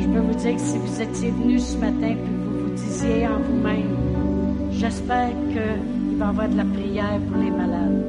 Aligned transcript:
Je 0.00 0.06
peux 0.06 0.20
vous 0.20 0.34
dire 0.34 0.54
que 0.54 0.60
si 0.60 0.78
vous 0.78 1.02
étiez 1.02 1.30
venu 1.30 1.58
ce 1.58 1.76
matin 1.76 2.08
et 2.08 2.14
vous 2.14 2.64
vous 2.64 2.70
disiez 2.74 3.26
en 3.26 3.38
vous-même, 3.40 3.96
j'espère 4.70 5.30
qu'il 5.50 6.18
va 6.18 6.26
y 6.26 6.28
avoir 6.28 6.48
de 6.48 6.56
la 6.56 6.64
prière 6.64 7.20
pour 7.28 7.42
les 7.42 7.50
malades. 7.50 8.04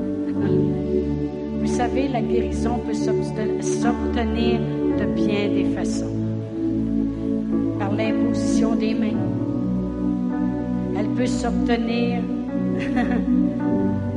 Vous 1.61 1.67
savez, 1.67 2.07
la 2.07 2.21
guérison 2.21 2.79
peut 2.85 2.93
s'obtenir 2.93 4.59
de 4.99 5.05
bien 5.15 5.49
des 5.49 5.65
façons. 5.75 6.13
Par 7.79 7.91
l'imposition 7.91 8.75
des 8.75 8.93
mains. 8.93 9.19
Elle 10.97 11.09
peut 11.09 11.25
s'obtenir 11.25 12.21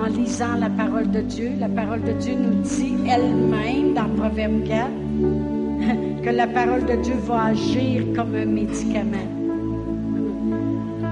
en 0.00 0.06
lisant 0.06 0.56
la 0.58 0.70
parole 0.70 1.10
de 1.10 1.20
Dieu. 1.20 1.52
La 1.58 1.68
parole 1.68 2.02
de 2.02 2.12
Dieu 2.12 2.34
nous 2.34 2.62
dit 2.62 2.94
elle-même 3.08 3.94
dans 3.94 4.08
Proverbe 4.16 4.64
4 4.64 4.90
que 6.22 6.30
la 6.30 6.46
parole 6.46 6.84
de 6.84 6.96
Dieu 7.02 7.14
va 7.26 7.46
agir 7.46 8.04
comme 8.14 8.34
un 8.34 8.46
médicament. 8.46 9.30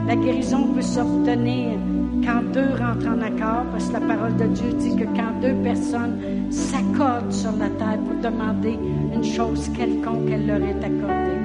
La 0.06 0.16
guérison 0.16 0.68
peut 0.74 0.82
s'obtenir 0.82 1.78
quand 2.24 2.42
deux 2.52 2.70
rentrent 2.78 3.08
en 3.08 3.20
accord, 3.22 3.64
parce 3.72 3.88
que 3.88 3.94
la 3.94 4.00
parole 4.00 4.36
de 4.36 4.44
Dieu 4.46 4.72
dit 4.78 4.96
que 4.96 5.04
quand 5.04 5.40
deux 5.40 5.54
personnes 5.62 6.18
s'accordent 6.50 7.32
sur 7.32 7.52
la 7.52 7.68
terre 7.70 7.98
pour 7.98 8.30
demander 8.30 8.78
une 9.14 9.24
chose 9.24 9.70
quelconque, 9.76 10.30
elle 10.30 10.46
leur 10.46 10.62
est 10.62 10.84
accordée. 10.84 11.40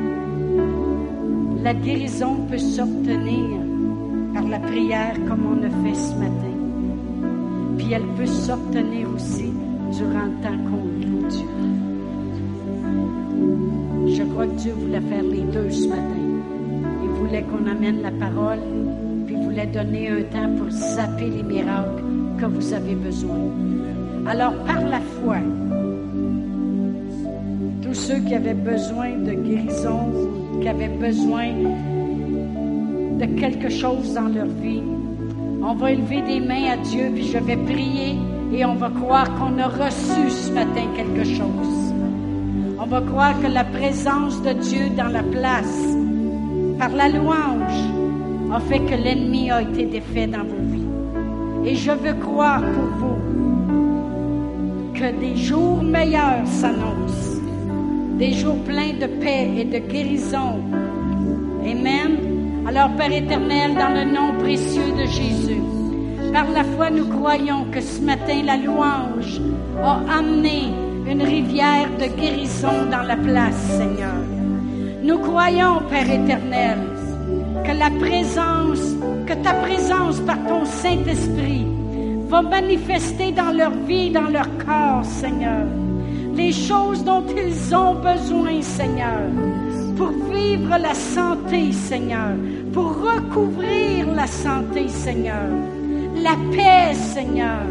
La 1.63 1.73
guérison 1.73 2.35
peut 2.49 2.57
s'obtenir 2.57 3.59
par 4.33 4.43
la 4.43 4.59
prière 4.59 5.15
comme 5.27 5.45
on 5.45 5.63
a 5.63 5.69
fait 5.83 5.95
ce 5.95 6.15
matin. 6.15 6.48
Elle 7.91 8.05
peut 8.15 8.27
s'obtenir 8.27 9.09
aussi 9.15 9.51
durant 9.97 10.25
le 10.25 10.43
temps 10.43 10.57
qu'on 10.69 11.27
Dieu. 11.27 11.47
Je 14.15 14.23
crois 14.31 14.45
que 14.45 14.55
Dieu 14.57 14.73
voulait 14.73 15.01
faire 15.01 15.23
les 15.23 15.41
deux 15.41 15.71
ce 15.71 15.87
matin. 15.87 16.03
Il 17.03 17.09
voulait 17.09 17.41
qu'on 17.41 17.65
amène 17.65 18.03
la 18.03 18.11
parole, 18.11 18.59
puis 19.25 19.35
il 19.35 19.43
voulait 19.43 19.65
donner 19.65 20.09
un 20.09 20.21
temps 20.21 20.53
pour 20.55 20.69
zapper 20.69 21.31
les 21.31 21.41
miracles 21.41 22.03
que 22.39 22.45
vous 22.45 22.73
avez 22.73 22.93
besoin. 22.93 23.39
Alors, 24.27 24.53
par 24.65 24.87
la 24.87 24.99
foi, 24.99 25.37
tous 27.81 27.95
ceux 27.95 28.19
qui 28.19 28.35
avaient 28.35 28.53
besoin 28.53 29.17
de 29.17 29.33
guérison, 29.33 30.11
qui 30.61 30.67
avaient 30.67 30.89
besoin 30.89 31.47
de 33.19 33.25
quelque 33.39 33.69
chose 33.69 34.13
dans 34.13 34.27
leur 34.27 34.45
vie, 34.45 34.83
on 35.61 35.73
va 35.73 35.91
élever 35.91 36.21
des 36.21 36.39
mains 36.39 36.71
à 36.73 36.77
Dieu, 36.77 37.11
puis 37.13 37.27
je 37.27 37.37
vais 37.37 37.57
prier 37.57 38.17
et 38.53 38.65
on 38.65 38.75
va 38.75 38.89
croire 38.89 39.33
qu'on 39.35 39.57
a 39.57 39.67
reçu 39.67 40.29
ce 40.29 40.51
matin 40.51 40.85
quelque 40.95 41.23
chose. 41.23 41.93
On 42.79 42.85
va 42.85 43.01
croire 43.01 43.39
que 43.41 43.47
la 43.47 43.65
présence 43.65 44.41
de 44.41 44.53
Dieu 44.53 44.89
dans 44.95 45.09
la 45.09 45.23
place, 45.23 45.95
par 46.77 46.89
la 46.89 47.09
louange, 47.09 47.83
a 48.51 48.59
fait 48.59 48.79
que 48.79 48.95
l'ennemi 48.95 49.51
a 49.51 49.61
été 49.61 49.85
défait 49.85 50.27
dans 50.27 50.43
vos 50.43 50.63
vies. 50.71 50.87
Et 51.65 51.75
je 51.75 51.91
veux 51.91 52.13
croire 52.13 52.61
pour 52.61 52.89
vous 52.97 53.19
que 54.93 55.19
des 55.19 55.35
jours 55.35 55.83
meilleurs 55.83 56.47
s'annoncent, 56.47 57.41
des 58.17 58.31
jours 58.33 58.57
pleins 58.63 58.93
de 58.93 59.07
paix 59.21 59.49
et 59.57 59.65
de 59.65 59.79
guérison. 59.79 60.61
Amen. 61.63 62.18
Alors, 62.69 62.91
Père 62.91 63.11
éternel, 63.11 63.73
dans 63.73 63.89
le 63.89 64.03
nom 64.03 64.37
précieux 64.37 64.91
de 64.91 65.07
Jésus, 65.07 65.59
par 66.31 66.47
la 66.51 66.63
foi, 66.63 66.91
nous 66.91 67.07
croyons 67.07 67.65
que 67.71 67.81
ce 67.81 67.99
matin, 67.99 68.43
la 68.45 68.57
louange 68.57 69.41
a 69.83 70.01
amené 70.19 70.65
une 71.07 71.23
rivière 71.23 71.89
de 71.97 72.05
guérison 72.05 72.85
dans 72.91 73.01
la 73.01 73.15
place, 73.15 73.55
Seigneur. 73.75 74.21
Nous 75.01 75.17
croyons, 75.17 75.81
Père 75.89 76.11
éternel, 76.11 76.77
que 77.65 77.71
la 77.71 77.89
présence, 77.89 78.95
que 79.25 79.33
ta 79.33 79.53
présence 79.53 80.19
par 80.19 80.37
ton 80.45 80.63
Saint-Esprit 80.63 81.65
va 82.27 82.43
manifester 82.43 83.31
dans 83.31 83.51
leur 83.51 83.71
vie, 83.71 84.11
dans 84.11 84.29
leur 84.29 84.47
corps, 84.63 85.03
Seigneur, 85.05 85.65
les 86.35 86.51
choses 86.51 87.03
dont 87.03 87.23
ils 87.35 87.75
ont 87.75 87.95
besoin, 87.95 88.61
Seigneur, 88.61 89.21
pour 89.97 90.11
vivre 90.31 90.77
la 90.77 90.93
santé, 90.93 91.73
Seigneur, 91.73 92.31
pour 92.73 93.01
recouvrir 93.01 94.13
la 94.13 94.27
santé, 94.27 94.87
Seigneur, 94.87 95.49
la 96.15 96.35
paix, 96.55 96.93
Seigneur. 96.93 97.65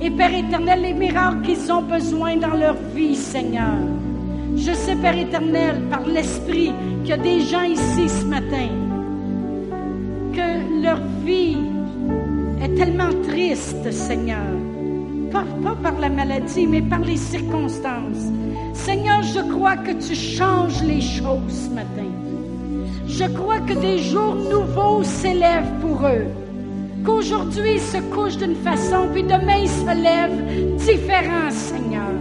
Et 0.00 0.10
Père 0.10 0.32
éternel, 0.32 0.82
les 0.82 0.94
miracles 0.94 1.42
qu'ils 1.42 1.72
ont 1.72 1.82
besoin 1.82 2.36
dans 2.36 2.54
leur 2.54 2.76
vie, 2.94 3.16
Seigneur. 3.16 3.78
Je 4.56 4.72
sais, 4.72 4.94
Père 4.96 5.18
éternel, 5.18 5.82
par 5.90 6.06
l'Esprit, 6.06 6.72
qu'il 7.02 7.08
y 7.08 7.12
a 7.12 7.16
des 7.16 7.40
gens 7.40 7.64
ici 7.64 8.08
ce 8.08 8.24
matin, 8.24 8.68
que 10.32 10.82
leur 10.82 11.00
vie 11.24 11.58
est 12.62 12.74
tellement 12.76 13.10
triste, 13.24 13.90
Seigneur. 13.90 14.46
Pas, 15.32 15.44
par 15.82 15.98
la 16.00 16.08
maladie, 16.08 16.66
mais 16.66 16.80
par 16.80 17.00
les 17.00 17.16
circonstances. 17.16 18.32
Seigneur, 18.72 19.22
je 19.22 19.40
crois 19.52 19.76
que 19.76 19.92
tu 19.92 20.14
changes 20.14 20.82
les 20.84 21.00
choses 21.00 21.68
ce 21.68 21.70
matin. 21.74 22.27
Je 23.08 23.24
crois 23.24 23.60
que 23.60 23.72
des 23.72 23.98
jours 23.98 24.34
nouveaux 24.34 25.02
s'élèvent 25.02 25.72
pour 25.80 26.06
eux. 26.06 26.26
Qu'aujourd'hui 27.04 27.74
ils 27.74 27.80
se 27.80 27.96
couchent 28.14 28.36
d'une 28.36 28.54
façon, 28.54 29.08
puis 29.12 29.22
demain 29.22 29.60
ils 29.62 29.68
se 29.68 29.86
lèvent 29.86 30.76
différents, 30.76 31.50
Seigneur. 31.50 32.12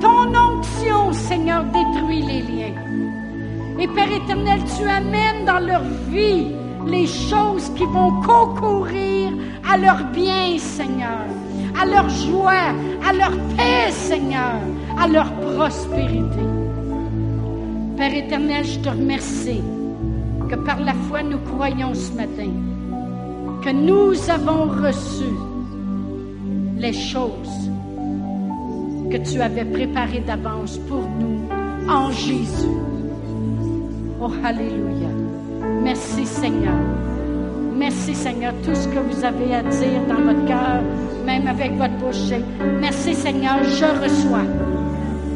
Ton 0.00 0.34
onction, 0.34 1.12
Seigneur, 1.12 1.64
détruit 1.64 2.22
les 2.22 2.42
liens. 2.42 2.74
Et 3.78 3.86
Père 3.86 4.12
éternel, 4.12 4.60
tu 4.76 4.88
amènes 4.88 5.44
dans 5.46 5.64
leur 5.64 5.82
vie 6.10 6.48
les 6.86 7.06
choses 7.06 7.70
qui 7.76 7.84
vont 7.84 8.20
concourir 8.20 9.30
à 9.72 9.78
leur 9.78 10.04
bien, 10.12 10.58
Seigneur, 10.58 11.24
à 11.80 11.86
leur 11.86 12.08
joie, 12.08 12.74
à 13.08 13.12
leur 13.12 13.30
paix, 13.56 13.90
Seigneur, 13.90 14.58
à 15.00 15.06
leur 15.06 15.32
prospérité. 15.34 16.44
Père 17.96 18.14
éternel, 18.14 18.64
je 18.64 18.78
te 18.80 18.88
remercie 18.88 19.62
que 20.50 20.56
par 20.56 20.80
la 20.80 20.94
foi 20.94 21.22
nous 21.22 21.38
croyons 21.38 21.94
ce 21.94 22.12
matin 22.12 22.50
que 23.62 23.70
nous 23.70 24.12
avons 24.28 24.64
reçu 24.82 25.30
les 26.76 26.92
choses 26.92 27.70
que 29.12 29.16
tu 29.18 29.40
avais 29.40 29.64
préparées 29.64 30.24
d'avance 30.26 30.78
pour 30.88 31.02
nous 31.20 31.48
en 31.88 32.10
Jésus. 32.10 32.78
Oh, 34.20 34.30
Alléluia. 34.44 35.10
Merci 35.82 36.26
Seigneur. 36.26 36.74
Merci 37.76 38.14
Seigneur, 38.14 38.52
tout 38.64 38.74
ce 38.74 38.88
que 38.88 38.98
vous 38.98 39.24
avez 39.24 39.54
à 39.54 39.62
dire 39.62 40.02
dans 40.08 40.22
votre 40.22 40.44
cœur, 40.46 40.82
même 41.24 41.46
avec 41.46 41.76
votre 41.76 41.94
bouche. 41.98 42.32
Merci 42.80 43.14
Seigneur, 43.14 43.62
je 43.62 44.02
reçois. 44.02 44.46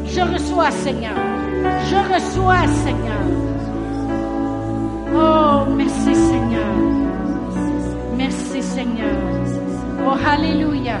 Je 0.07 0.21
reçois 0.21 0.71
Seigneur. 0.71 1.15
Je 1.89 2.13
reçois 2.13 2.67
Seigneur. 2.67 3.44
Oh, 5.17 5.65
merci 5.75 6.13
Seigneur. 6.13 6.75
Merci 8.17 8.61
Seigneur. 8.61 9.15
Oh, 10.05 10.17
Alléluia. 10.27 10.99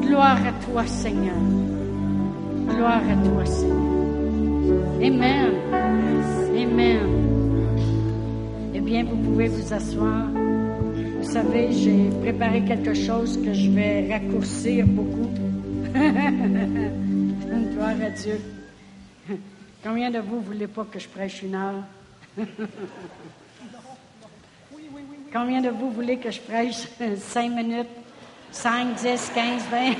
Gloire 0.00 0.38
à 0.46 0.52
toi 0.64 0.86
Seigneur. 0.86 1.36
Gloire 2.68 3.02
à 3.06 3.16
toi 3.28 3.44
Seigneur. 3.44 3.76
Amen. 5.02 5.52
Amen. 6.56 7.08
Eh 8.74 8.80
bien, 8.80 9.04
vous 9.04 9.16
pouvez 9.16 9.48
vous 9.48 9.72
asseoir. 9.72 10.26
Vous 11.20 11.30
savez, 11.30 11.72
j'ai 11.72 12.08
préparé 12.22 12.62
quelque 12.64 12.94
chose 12.94 13.38
que 13.44 13.52
je 13.52 13.70
vais 13.70 14.10
raccourcir 14.10 14.86
beaucoup. 14.86 15.28
Gloire 17.72 18.00
à 18.02 18.10
Dieu. 18.10 18.40
Combien 19.84 20.10
de 20.10 20.18
vous 20.18 20.40
voulez 20.40 20.66
pas 20.66 20.86
que 20.90 20.98
je 20.98 21.08
prêche 21.08 21.42
une 21.42 21.54
heure? 21.54 21.84
Combien 25.32 25.60
de 25.60 25.70
vous 25.70 25.90
voulez 25.90 26.18
que 26.18 26.30
je 26.30 26.40
prêche? 26.40 26.86
Cinq 27.18 27.50
minutes, 27.50 27.88
cinq, 28.50 28.94
dix, 28.94 29.30
quinze, 29.34 29.62
vingt? 29.70 29.94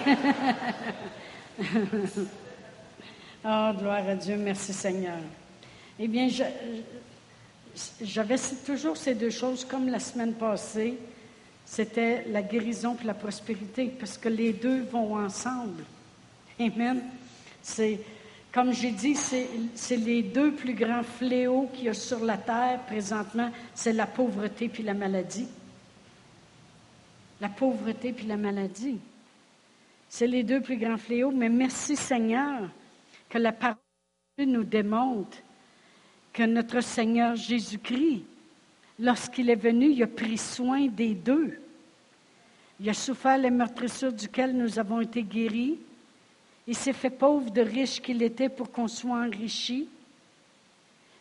oh, 3.45 3.73
gloire 3.79 4.09
à 4.09 4.15
Dieu, 4.15 4.37
merci 4.37 4.73
Seigneur. 4.73 5.19
Eh 5.99 6.09
bien, 6.09 6.29
j'avais 8.01 8.37
toujours 8.65 8.97
ces 8.97 9.15
deux 9.15 9.31
choses 9.31 9.65
comme 9.65 9.89
la 9.89 9.99
semaine 9.99 10.35
passée. 10.35 10.99
C'était 11.65 12.25
la 12.29 12.43
guérison 12.43 12.97
et 13.03 13.07
la 13.07 13.15
prospérité, 13.15 13.93
parce 13.99 14.17
que 14.17 14.29
les 14.29 14.53
deux 14.55 14.85
vont 14.85 15.17
ensemble. 15.17 15.85
Amen. 16.59 17.03
C'est 17.61 18.01
comme 18.53 18.73
j'ai 18.73 18.91
dit, 18.91 19.15
c'est 19.15 19.97
les 19.97 20.23
deux 20.23 20.53
plus 20.53 20.75
grands 20.75 21.03
fléaux 21.03 21.69
qu'il 21.75 21.85
y 21.85 21.89
a 21.89 21.95
sur 21.95 22.25
la 22.25 22.37
terre 22.39 22.81
présentement, 22.87 23.51
c'est 23.75 23.93
la 23.93 24.07
pauvreté 24.07 24.69
puis 24.69 24.83
la 24.83 24.95
maladie. 24.95 25.49
La 27.41 27.49
pauvreté 27.49 28.13
puis 28.13 28.27
la 28.27 28.37
maladie. 28.37 28.99
C'est 30.09 30.27
les 30.27 30.43
deux 30.43 30.61
plus 30.61 30.79
grands 30.79 30.97
fléaux, 30.97 31.31
mais 31.31 31.51
merci 31.51 31.95
Seigneur 31.95 32.69
que 33.29 33.39
la 33.39 33.53
parole 33.53 33.77
de 34.39 34.45
Dieu 34.45 34.53
nous 34.53 34.65
démontre 34.65 35.37
que 36.33 36.43
notre 36.45 36.81
Seigneur 36.81 37.37
Jésus-Christ, 37.37 38.25
lorsqu'il 38.99 39.51
est 39.51 39.57
venu, 39.57 39.91
il 39.91 40.03
a 40.03 40.07
pris 40.07 40.39
soin 40.39 40.87
des 40.87 41.15
deux. 41.15 41.61
Il 42.81 42.89
a 42.89 42.95
souffert 42.95 43.37
les 43.37 43.51
meurtrissures 43.51 44.13
duquel 44.13 44.57
nous 44.57 44.79
avons 44.79 45.01
été 45.01 45.23
guéris. 45.23 45.79
Il 46.69 46.77
s'est 46.77 46.93
fait 46.93 47.09
pauvre 47.09 47.51
de 47.51 47.63
riche 47.63 48.03
qu'il 48.03 48.23
était 48.23 48.51
pour 48.51 48.71
qu'on 48.71 48.89
soit 48.89 49.25
enrichi. 49.25 49.89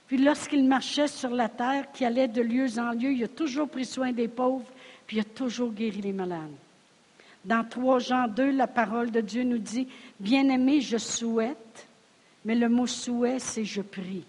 Puis 0.06 0.18
lorsqu'il 0.18 0.68
marchait 0.68 1.08
sur 1.08 1.30
la 1.30 1.48
terre, 1.48 1.90
qui 1.94 2.04
allait 2.04 2.28
de 2.28 2.42
lieu 2.42 2.68
en 2.78 2.92
lieu, 2.92 3.14
il 3.14 3.24
a 3.24 3.30
toujours 3.30 3.70
pris 3.70 3.86
soin 3.86 4.12
des 4.12 4.28
pauvres, 4.28 4.70
puis 5.08 5.18
il 5.18 5.20
a 5.22 5.24
toujours 5.24 5.72
guéri 5.72 6.02
les 6.02 6.12
malades. 6.12 6.52
Dans 7.46 7.64
3 7.64 8.00
Jean 8.00 8.28
2, 8.28 8.52
la 8.52 8.68
parole 8.68 9.10
de 9.10 9.22
Dieu 9.22 9.44
nous 9.44 9.58
dit, 9.58 9.88
Bien-aimé, 10.20 10.82
je 10.82 10.98
souhaite, 10.98 11.88
mais 12.44 12.56
le 12.56 12.68
mot 12.68 12.86
souhait, 12.86 13.40
c'est 13.40 13.64
je 13.64 13.82
prie. 13.82 14.26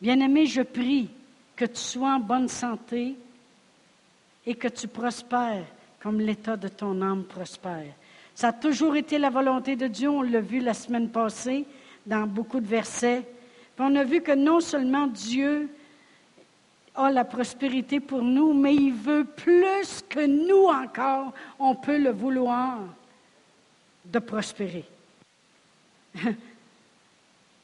Bien-aimé, 0.00 0.46
je 0.46 0.62
prie 0.62 1.10
que 1.54 1.66
tu 1.66 1.80
sois 1.80 2.14
en 2.14 2.20
bonne 2.20 2.48
santé 2.48 3.14
et 4.46 4.54
que 4.54 4.68
tu 4.68 4.88
prospères 4.88 5.66
comme 6.00 6.18
l'état 6.18 6.56
de 6.56 6.68
ton 6.68 7.02
âme 7.02 7.24
prospère. 7.24 7.92
Ça 8.38 8.50
a 8.50 8.52
toujours 8.52 8.94
été 8.94 9.18
la 9.18 9.30
volonté 9.30 9.74
de 9.74 9.88
Dieu, 9.88 10.08
on 10.08 10.22
l'a 10.22 10.40
vu 10.40 10.60
la 10.60 10.72
semaine 10.72 11.08
passée 11.08 11.64
dans 12.06 12.24
beaucoup 12.24 12.60
de 12.60 12.68
versets. 12.68 13.24
on 13.80 13.96
a 13.96 14.04
vu 14.04 14.20
que 14.20 14.30
non 14.30 14.60
seulement 14.60 15.08
Dieu 15.08 15.68
a 16.94 17.10
la 17.10 17.24
prospérité 17.24 17.98
pour 17.98 18.22
nous, 18.22 18.54
mais 18.54 18.76
il 18.76 18.92
veut 18.92 19.24
plus 19.24 20.04
que 20.08 20.24
nous 20.24 20.66
encore, 20.66 21.32
on 21.58 21.74
peut 21.74 21.98
le 21.98 22.10
vouloir, 22.10 22.78
de 24.04 24.20
prospérer. 24.20 24.84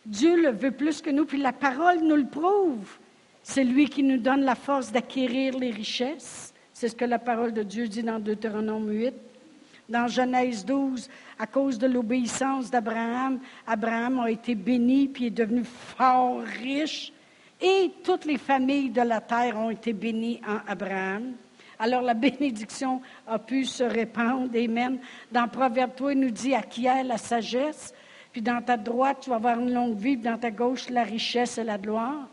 Dieu 0.04 0.42
le 0.42 0.50
veut 0.50 0.72
plus 0.72 1.00
que 1.00 1.10
nous, 1.10 1.24
puis 1.24 1.38
la 1.38 1.52
parole 1.52 2.00
nous 2.00 2.16
le 2.16 2.26
prouve. 2.26 2.98
C'est 3.44 3.62
lui 3.62 3.88
qui 3.88 4.02
nous 4.02 4.18
donne 4.18 4.42
la 4.42 4.56
force 4.56 4.90
d'acquérir 4.90 5.56
les 5.56 5.70
richesses. 5.70 6.52
C'est 6.72 6.88
ce 6.88 6.96
que 6.96 7.04
la 7.04 7.20
parole 7.20 7.52
de 7.52 7.62
Dieu 7.62 7.86
dit 7.86 8.02
dans 8.02 8.18
Deutéronome 8.18 8.90
8. 8.90 9.14
Dans 9.88 10.08
Genèse 10.08 10.64
12, 10.64 11.10
à 11.38 11.46
cause 11.46 11.78
de 11.78 11.86
l'obéissance 11.86 12.70
d'Abraham, 12.70 13.38
Abraham 13.66 14.20
a 14.20 14.30
été 14.30 14.54
béni 14.54 15.08
puis 15.08 15.26
est 15.26 15.30
devenu 15.30 15.62
fort 15.62 16.40
riche. 16.40 17.12
Et 17.60 17.92
toutes 18.02 18.24
les 18.24 18.38
familles 18.38 18.90
de 18.90 19.02
la 19.02 19.20
terre 19.20 19.58
ont 19.58 19.70
été 19.70 19.92
bénies 19.92 20.40
en 20.46 20.70
Abraham. 20.70 21.34
Alors 21.78 22.00
la 22.00 22.14
bénédiction 22.14 23.02
a 23.26 23.38
pu 23.38 23.66
se 23.66 23.84
répandre. 23.84 24.56
Amen. 24.56 24.98
Dans 25.30 25.48
Proverbe 25.48 25.94
3, 25.94 26.12
il 26.14 26.20
nous 26.20 26.30
dit 26.30 26.54
acquiert 26.54 27.04
la 27.04 27.18
sagesse. 27.18 27.92
Puis 28.32 28.40
dans 28.40 28.62
ta 28.62 28.78
droite, 28.78 29.18
tu 29.20 29.30
vas 29.30 29.36
avoir 29.36 29.60
une 29.60 29.72
longue 29.72 29.98
vie. 29.98 30.16
Puis 30.16 30.24
dans 30.24 30.38
ta 30.38 30.50
gauche, 30.50 30.88
la 30.88 31.02
richesse 31.02 31.58
et 31.58 31.64
la 31.64 31.76
gloire. 31.76 32.26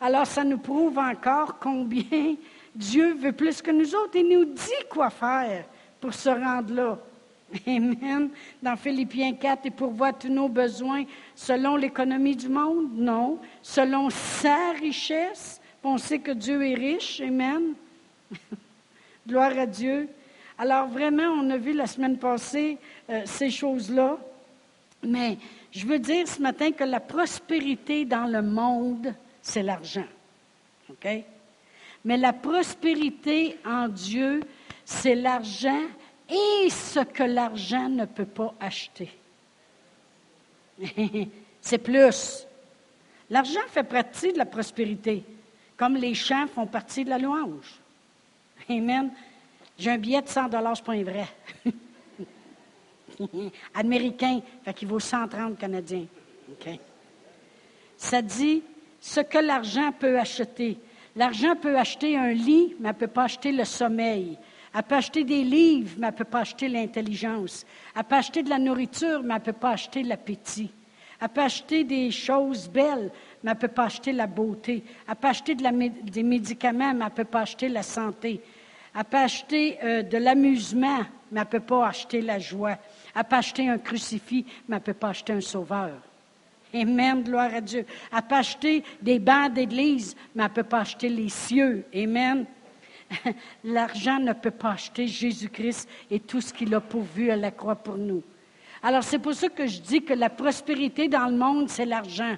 Alors 0.00 0.26
ça 0.26 0.42
nous 0.42 0.58
prouve 0.58 0.98
encore 0.98 1.60
combien 1.60 2.34
Dieu 2.74 3.14
veut 3.14 3.32
plus 3.32 3.62
que 3.62 3.70
nous 3.70 3.94
autres. 3.94 4.16
Il 4.16 4.28
nous 4.28 4.44
dit 4.44 4.84
quoi 4.90 5.08
faire 5.08 5.64
pour 6.00 6.14
se 6.14 6.28
rendre 6.28 6.74
là. 6.74 6.98
Amen. 7.66 8.30
Dans 8.62 8.76
Philippiens 8.76 9.34
4, 9.34 9.66
et 9.66 9.70
pourvoir 9.70 10.18
tous 10.18 10.28
nos 10.28 10.48
besoins 10.48 11.04
selon 11.34 11.76
l'économie 11.76 12.36
du 12.36 12.48
monde? 12.48 12.90
Non. 12.94 13.38
Selon 13.62 14.10
sa 14.10 14.72
richesse. 14.72 15.60
On 15.82 15.98
sait 15.98 16.18
que 16.18 16.32
Dieu 16.32 16.66
est 16.66 16.74
riche. 16.74 17.20
Amen. 17.20 17.74
Gloire 19.28 19.56
à 19.56 19.66
Dieu. 19.66 20.08
Alors 20.58 20.88
vraiment, 20.88 21.28
on 21.28 21.48
a 21.50 21.56
vu 21.56 21.72
la 21.72 21.86
semaine 21.86 22.18
passée 22.18 22.78
euh, 23.08 23.22
ces 23.24 23.50
choses-là. 23.50 24.18
Mais 25.02 25.38
je 25.70 25.86
veux 25.86 25.98
dire 25.98 26.26
ce 26.26 26.40
matin 26.42 26.72
que 26.72 26.84
la 26.84 27.00
prospérité 27.00 28.04
dans 28.04 28.26
le 28.26 28.42
monde, 28.42 29.14
c'est 29.42 29.62
l'argent. 29.62 30.06
OK? 30.90 31.08
Mais 32.04 32.16
la 32.16 32.32
prospérité 32.32 33.58
en 33.64 33.88
Dieu, 33.88 34.40
c'est 34.86 35.16
l'argent 35.16 35.82
et 36.30 36.70
ce 36.70 37.00
que 37.00 37.24
l'argent 37.24 37.88
ne 37.88 38.04
peut 38.04 38.24
pas 38.24 38.54
acheter. 38.60 39.10
c'est 41.60 41.78
plus. 41.78 42.46
L'argent 43.28 43.60
fait 43.68 43.82
partie 43.82 44.32
de 44.32 44.38
la 44.38 44.46
prospérité, 44.46 45.24
comme 45.76 45.96
les 45.96 46.14
champs 46.14 46.46
font 46.46 46.66
partie 46.66 47.04
de 47.04 47.10
la 47.10 47.18
louange. 47.18 47.80
Amen. 48.68 49.10
J'ai 49.76 49.90
un 49.90 49.98
billet 49.98 50.22
de 50.22 50.28
100 50.28 50.48
dollars, 50.48 50.80
pas 50.80 50.94
vrai. 51.02 51.26
Américain, 53.74 54.40
fait 54.64 54.72
qu'il 54.72 54.86
vaut 54.86 55.00
130 55.00 55.58
Canadiens. 55.58 56.06
Ça 57.96 58.22
dit 58.22 58.62
ce 59.00 59.20
que 59.20 59.38
l'argent 59.38 59.90
peut 59.90 60.16
acheter. 60.18 60.78
L'argent 61.16 61.56
peut 61.56 61.76
acheter 61.76 62.16
un 62.16 62.30
lit, 62.32 62.76
mais 62.78 62.90
elle 62.90 62.94
ne 62.94 63.00
peut 63.00 63.06
pas 63.08 63.24
acheter 63.24 63.50
le 63.50 63.64
sommeil. 63.64 64.38
Elle 64.76 64.82
peut 64.82 64.96
acheter 64.96 65.24
des 65.24 65.42
livres, 65.42 65.94
mais 65.96 66.08
elle 66.08 66.12
ne 66.12 66.18
peut 66.18 66.24
pas 66.24 66.40
acheter 66.40 66.68
l'intelligence. 66.68 67.64
Elle 67.96 68.04
peut 68.04 68.16
acheter 68.16 68.42
de 68.42 68.50
la 68.50 68.58
nourriture, 68.58 69.22
mais 69.22 69.32
elle 69.34 69.40
ne 69.40 69.44
peut 69.46 69.52
pas 69.54 69.70
acheter 69.70 70.02
l'appétit. 70.02 70.70
Elle 71.18 71.28
peut 71.30 71.40
acheter 71.40 71.82
des 71.82 72.10
choses 72.10 72.68
belles, 72.68 73.10
mais 73.42 73.52
elle 73.52 73.56
ne 73.56 73.60
peut 73.60 73.68
pas 73.68 73.84
acheter 73.84 74.12
la 74.12 74.26
beauté. 74.26 74.84
Elle 75.08 75.16
peut 75.16 75.28
acheter 75.28 75.54
des 75.54 76.22
médicaments, 76.22 76.92
mais 76.92 77.06
elle 77.06 77.10
ne 77.10 77.16
peut 77.16 77.24
pas 77.24 77.40
acheter 77.40 77.70
la 77.70 77.82
santé. 77.82 78.42
Elle 78.94 79.04
peut 79.04 79.16
acheter 79.16 79.78
euh, 79.82 80.02
de 80.02 80.18
l'amusement, 80.18 81.04
mais 81.32 81.40
elle 81.40 81.46
ne 81.46 81.50
peut 81.50 81.60
pas 81.60 81.86
acheter 81.86 82.20
la 82.20 82.38
joie. 82.38 82.76
Elle 83.14 83.24
peut 83.24 83.36
acheter 83.36 83.70
un 83.70 83.78
crucifix, 83.78 84.44
mais 84.68 84.76
elle 84.76 84.82
ne 84.82 84.84
peut 84.84 84.92
pas 84.92 85.08
acheter 85.08 85.32
un 85.32 85.40
sauveur. 85.40 85.92
Amen, 86.74 87.22
gloire 87.22 87.54
à 87.54 87.62
Dieu. 87.62 87.86
Elle 88.12 88.22
peut 88.22 88.34
acheter 88.34 88.84
des 89.00 89.20
bancs 89.20 89.54
d'église, 89.54 90.14
mais 90.34 90.42
elle 90.42 90.50
ne 90.50 90.54
peut 90.54 90.62
pas 90.64 90.80
acheter 90.80 91.08
les 91.08 91.30
cieux. 91.30 91.86
Amen. 91.94 92.44
L'argent 93.64 94.18
ne 94.18 94.32
peut 94.32 94.50
pas 94.50 94.72
acheter 94.72 95.06
Jésus-Christ 95.06 95.88
et 96.10 96.20
tout 96.20 96.40
ce 96.40 96.52
qu'il 96.52 96.74
a 96.74 96.80
pourvu 96.80 97.30
à 97.30 97.36
la 97.36 97.50
croix 97.50 97.76
pour 97.76 97.96
nous. 97.96 98.22
Alors 98.82 99.02
c'est 99.02 99.18
pour 99.18 99.34
ça 99.34 99.48
que 99.48 99.66
je 99.66 99.80
dis 99.80 100.02
que 100.02 100.14
la 100.14 100.30
prospérité 100.30 101.08
dans 101.08 101.26
le 101.26 101.36
monde, 101.36 101.68
c'est 101.68 101.86
l'argent. 101.86 102.36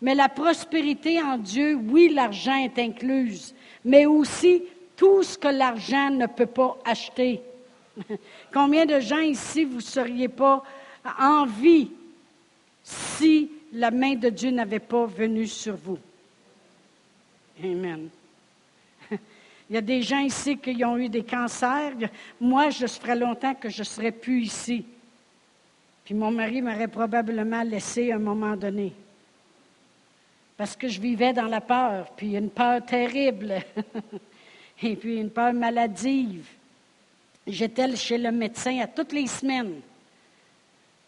Mais 0.00 0.14
la 0.14 0.28
prospérité 0.28 1.22
en 1.22 1.38
Dieu, 1.38 1.74
oui, 1.74 2.10
l'argent 2.12 2.56
est 2.56 2.78
incluse, 2.78 3.54
mais 3.84 4.06
aussi 4.06 4.64
tout 4.96 5.22
ce 5.22 5.38
que 5.38 5.48
l'argent 5.48 6.10
ne 6.10 6.26
peut 6.26 6.46
pas 6.46 6.76
acheter. 6.84 7.40
Combien 8.52 8.86
de 8.86 9.00
gens 9.00 9.20
ici, 9.20 9.64
vous 9.64 9.76
ne 9.76 9.80
seriez 9.80 10.28
pas 10.28 10.62
en 11.18 11.46
vie 11.46 11.90
si 12.82 13.50
la 13.72 13.90
main 13.90 14.14
de 14.14 14.28
Dieu 14.28 14.50
n'avait 14.50 14.78
pas 14.78 15.06
venu 15.06 15.46
sur 15.46 15.76
vous? 15.76 15.98
Amen. 17.62 18.08
Il 19.68 19.74
y 19.74 19.78
a 19.78 19.82
des 19.82 20.02
gens 20.02 20.20
ici 20.20 20.58
qui 20.58 20.84
ont 20.84 20.98
eu 20.98 21.08
des 21.08 21.24
cancers. 21.24 21.92
Moi, 22.40 22.70
je 22.70 22.86
ferais 22.86 23.16
longtemps 23.16 23.54
que 23.54 23.68
je 23.68 23.80
ne 23.80 23.84
serais 23.84 24.12
plus 24.12 24.42
ici. 24.42 24.84
Puis 26.04 26.14
mon 26.14 26.30
mari 26.30 26.60
m'aurait 26.60 26.88
probablement 26.88 27.62
laissé 27.62 28.12
à 28.12 28.16
un 28.16 28.18
moment 28.18 28.56
donné. 28.56 28.92
Parce 30.56 30.76
que 30.76 30.88
je 30.88 31.00
vivais 31.00 31.32
dans 31.32 31.46
la 31.46 31.60
peur, 31.60 32.12
puis 32.16 32.36
une 32.36 32.50
peur 32.50 32.84
terrible, 32.84 33.54
et 34.82 34.96
puis 34.96 35.16
une 35.16 35.30
peur 35.30 35.52
maladive. 35.52 36.46
J'étais 37.46 37.96
chez 37.96 38.18
le 38.18 38.30
médecin 38.30 38.78
à 38.80 38.86
toutes 38.86 39.12
les 39.12 39.26
semaines, 39.26 39.80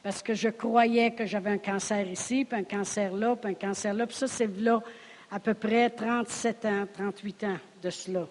parce 0.02 0.22
que 0.22 0.34
je 0.34 0.48
croyais 0.48 1.12
que 1.12 1.26
j'avais 1.26 1.50
un 1.50 1.58
cancer 1.58 2.08
ici, 2.08 2.44
puis 2.44 2.58
un 2.58 2.64
cancer 2.64 3.12
là, 3.12 3.36
puis 3.36 3.52
un 3.52 3.54
cancer 3.54 3.94
là. 3.94 4.06
Puis 4.06 4.16
ça, 4.16 4.26
c'est 4.26 4.50
là 4.58 4.82
à 5.30 5.38
peu 5.38 5.54
près 5.54 5.90
37 5.90 6.64
ans, 6.64 6.86
38 6.92 7.44
ans 7.44 7.58
de 7.82 7.90
cela. 7.90 8.26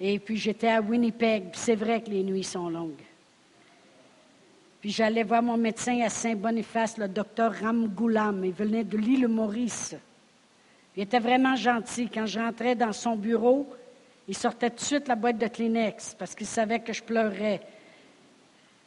Et 0.00 0.18
puis 0.18 0.36
j'étais 0.36 0.68
à 0.68 0.80
Winnipeg, 0.80 1.50
c'est 1.52 1.76
vrai 1.76 2.02
que 2.02 2.10
les 2.10 2.22
nuits 2.22 2.44
sont 2.44 2.68
longues. 2.68 3.02
Puis 4.80 4.90
j'allais 4.90 5.22
voir 5.22 5.42
mon 5.42 5.56
médecin 5.56 6.00
à 6.02 6.10
Saint-Boniface, 6.10 6.98
le 6.98 7.08
docteur 7.08 7.54
Ramgoulam. 7.58 8.44
Il 8.44 8.52
venait 8.52 8.84
de 8.84 8.98
l'île 8.98 9.28
Maurice. 9.28 9.96
Il 10.96 11.04
était 11.04 11.20
vraiment 11.20 11.56
gentil. 11.56 12.08
Quand 12.12 12.26
j'entrais 12.26 12.74
dans 12.74 12.92
son 12.92 13.16
bureau, 13.16 13.66
il 14.28 14.36
sortait 14.36 14.70
tout 14.70 14.76
de 14.76 14.80
suite 14.82 15.08
la 15.08 15.14
boîte 15.14 15.38
de 15.38 15.46
Kleenex 15.46 16.14
parce 16.18 16.34
qu'il 16.34 16.46
savait 16.46 16.80
que 16.80 16.92
je 16.92 17.02
pleurais. 17.02 17.62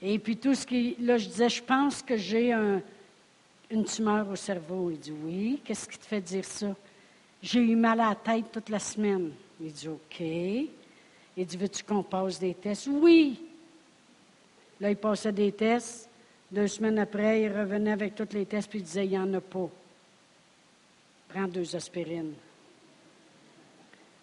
Et 0.01 0.19
puis 0.19 0.37
tout 0.37 0.53
ce 0.53 0.67
qui. 0.67 0.95
Là, 0.99 1.17
je 1.17 1.27
disais, 1.27 1.49
je 1.49 1.63
pense 1.63 2.03
que 2.03 2.15
j'ai 2.15 2.53
une 3.71 3.83
tumeur 3.85 4.29
au 4.29 4.35
cerveau. 4.35 4.91
Il 4.91 4.99
dit, 4.99 5.13
oui. 5.23 5.61
Qu'est-ce 5.65 5.89
qui 5.89 5.97
te 5.97 6.05
fait 6.05 6.21
dire 6.21 6.45
ça? 6.45 6.75
J'ai 7.41 7.61
eu 7.61 7.75
mal 7.75 7.99
à 8.01 8.09
la 8.09 8.15
tête 8.15 8.51
toute 8.51 8.69
la 8.69 8.79
semaine. 8.79 9.31
Il 9.59 9.71
dit, 9.71 9.87
OK. 9.87 10.23
Il 11.37 11.45
dit, 11.45 11.55
veux-tu 11.55 11.83
qu'on 11.83 12.01
passe 12.01 12.39
des 12.39 12.55
tests? 12.55 12.87
Oui. 12.87 13.39
Là, 14.81 14.89
il 14.89 14.97
passait 14.97 15.31
des 15.31 15.51
tests. 15.51 16.09
Deux 16.51 16.67
semaines 16.67 16.97
après, 16.97 17.43
il 17.43 17.55
revenait 17.55 17.91
avec 17.91 18.15
tous 18.15 18.33
les 18.33 18.45
tests, 18.45 18.69
puis 18.69 18.79
il 18.79 18.83
disait, 18.83 19.05
il 19.05 19.11
n'y 19.11 19.19
en 19.19 19.31
a 19.35 19.41
pas. 19.41 19.69
Prends 21.29 21.47
deux 21.47 21.75
aspirines. 21.75 22.33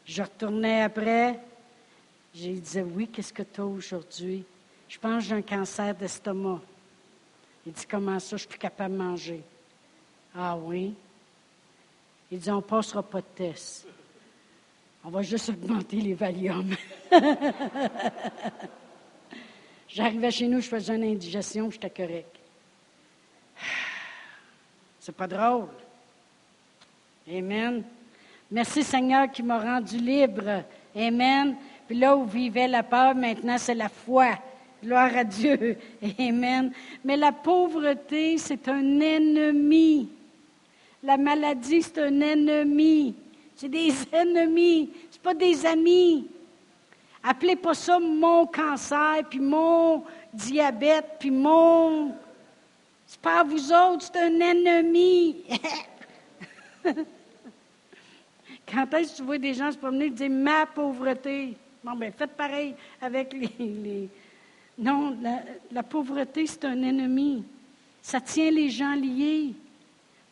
Je 0.05 0.23
retournais 0.23 0.83
après. 0.83 1.39
Je 2.35 2.51
disais, 2.51 2.83
oui, 2.83 3.07
qu'est-ce 3.07 3.33
que 3.33 3.45
tu 3.45 3.61
as 3.61 3.67
aujourd'hui? 3.67 4.45
Je 4.89 4.99
pense 4.99 5.23
que 5.23 5.29
j'ai 5.29 5.35
un 5.37 5.43
cancer 5.43 5.95
d'estomac. 5.95 6.61
Il 7.65 7.73
dit, 7.73 7.87
comment 7.87 8.19
ça, 8.19 8.37
je 8.37 8.41
suis 8.41 8.49
plus 8.49 8.59
capable 8.59 8.95
de 8.95 8.99
manger? 8.99 9.43
Ah 10.35 10.57
oui? 10.57 10.95
Il 12.31 12.41
dit, 12.41 12.51
on 12.51 12.57
ne 12.57 12.61
passera 12.61 13.03
pas 13.03 13.21
de 13.21 13.27
test. 13.37 13.87
On 15.07 15.11
va 15.11 15.21
juste 15.21 15.51
augmenter 15.51 16.01
les 16.01 16.15
Valium. 16.15 16.75
J'arrivais 19.87 20.31
chez 20.31 20.49
nous, 20.49 20.63
je 20.63 20.69
faisais 20.69 20.97
une 20.97 21.05
indigestion, 21.05 21.71
j'étais 21.71 21.91
correct. 21.91 22.35
C'est 24.99 25.15
pas 25.15 25.27
drôle. 25.27 25.69
Amen. 27.31 27.83
Merci 28.51 28.83
Seigneur 28.83 29.31
qui 29.31 29.43
m'a 29.43 29.59
rendu 29.59 29.99
libre. 29.99 30.65
Amen. 30.97 31.55
Puis 31.87 31.99
là 31.99 32.17
où 32.17 32.25
vivait 32.25 32.69
la 32.69 32.83
peur, 32.83 33.15
maintenant 33.15 33.59
c'est 33.59 33.75
la 33.75 33.91
foi. 33.91 34.39
Gloire 34.83 35.15
à 35.15 35.25
Dieu. 35.25 35.77
Amen. 36.19 36.73
Mais 37.05 37.19
la 37.19 37.33
pauvreté, 37.33 38.39
c'est 38.39 38.67
un 38.69 39.01
ennemi. 39.01 40.09
La 41.03 41.19
maladie, 41.19 41.83
c'est 41.83 41.99
un 41.99 42.21
ennemi. 42.23 43.15
C'est 43.57 43.69
des 43.69 43.93
ennemis. 44.13 44.91
C'est 45.11 45.23
pas 45.23 45.35
des 45.35 45.65
amis. 45.65 46.27
Appelez 47.23 47.57
pas 47.57 47.75
ça 47.75 47.99
mon 47.99 48.47
cancer, 48.47 49.23
puis 49.31 49.41
mon 49.41 50.05
diabète, 50.33 51.17
puis 51.19 51.31
mon. 51.31 52.15
C'est 53.07 53.21
pas 53.21 53.43
vous 53.43 53.73
autres, 53.73 54.11
c'est 54.13 54.19
un 54.19 54.41
ennemi. 54.41 55.43
Quand 58.71 58.93
est-ce 58.95 59.13
que 59.13 59.17
tu 59.19 59.23
vois 59.23 59.39
des 59.39 59.55
gens 59.55 59.73
se 59.73 59.79
promener 59.79 60.07
et 60.07 60.11
dire 60.11 60.29
ma 60.31 60.67
pauvreté? 60.67 61.57
Bon, 61.83 61.95
bien, 61.95 62.11
faites 62.11 62.33
pareil 62.33 62.75
avec 63.01 63.33
les. 63.33 64.09
Non, 64.77 65.17
la, 65.23 65.41
la 65.71 65.83
pauvreté, 65.83 66.47
c'est 66.47 66.65
un 66.65 66.83
ennemi. 66.83 67.45
Ça 68.03 68.21
tient 68.21 68.51
les 68.51 68.69
gens 68.69 68.95
liés. 68.95 69.55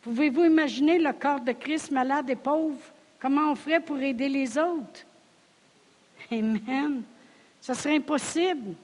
Pouvez-vous 0.01 0.43
imaginer 0.43 0.99
le 0.99 1.13
corps 1.13 1.39
de 1.39 1.53
Christ 1.53 1.89
malade 1.89 2.29
et 2.29 2.35
pauvre? 2.35 2.92
Comment 3.23 3.53
on 3.53 3.55
ferait 3.55 3.79
pour 3.79 3.97
aider 3.99 4.27
les 4.27 4.57
autres? 4.57 5.05
Amen. 6.29 7.03
Ça 7.61 7.73
serait 7.73 7.95
impossible. 7.95 8.75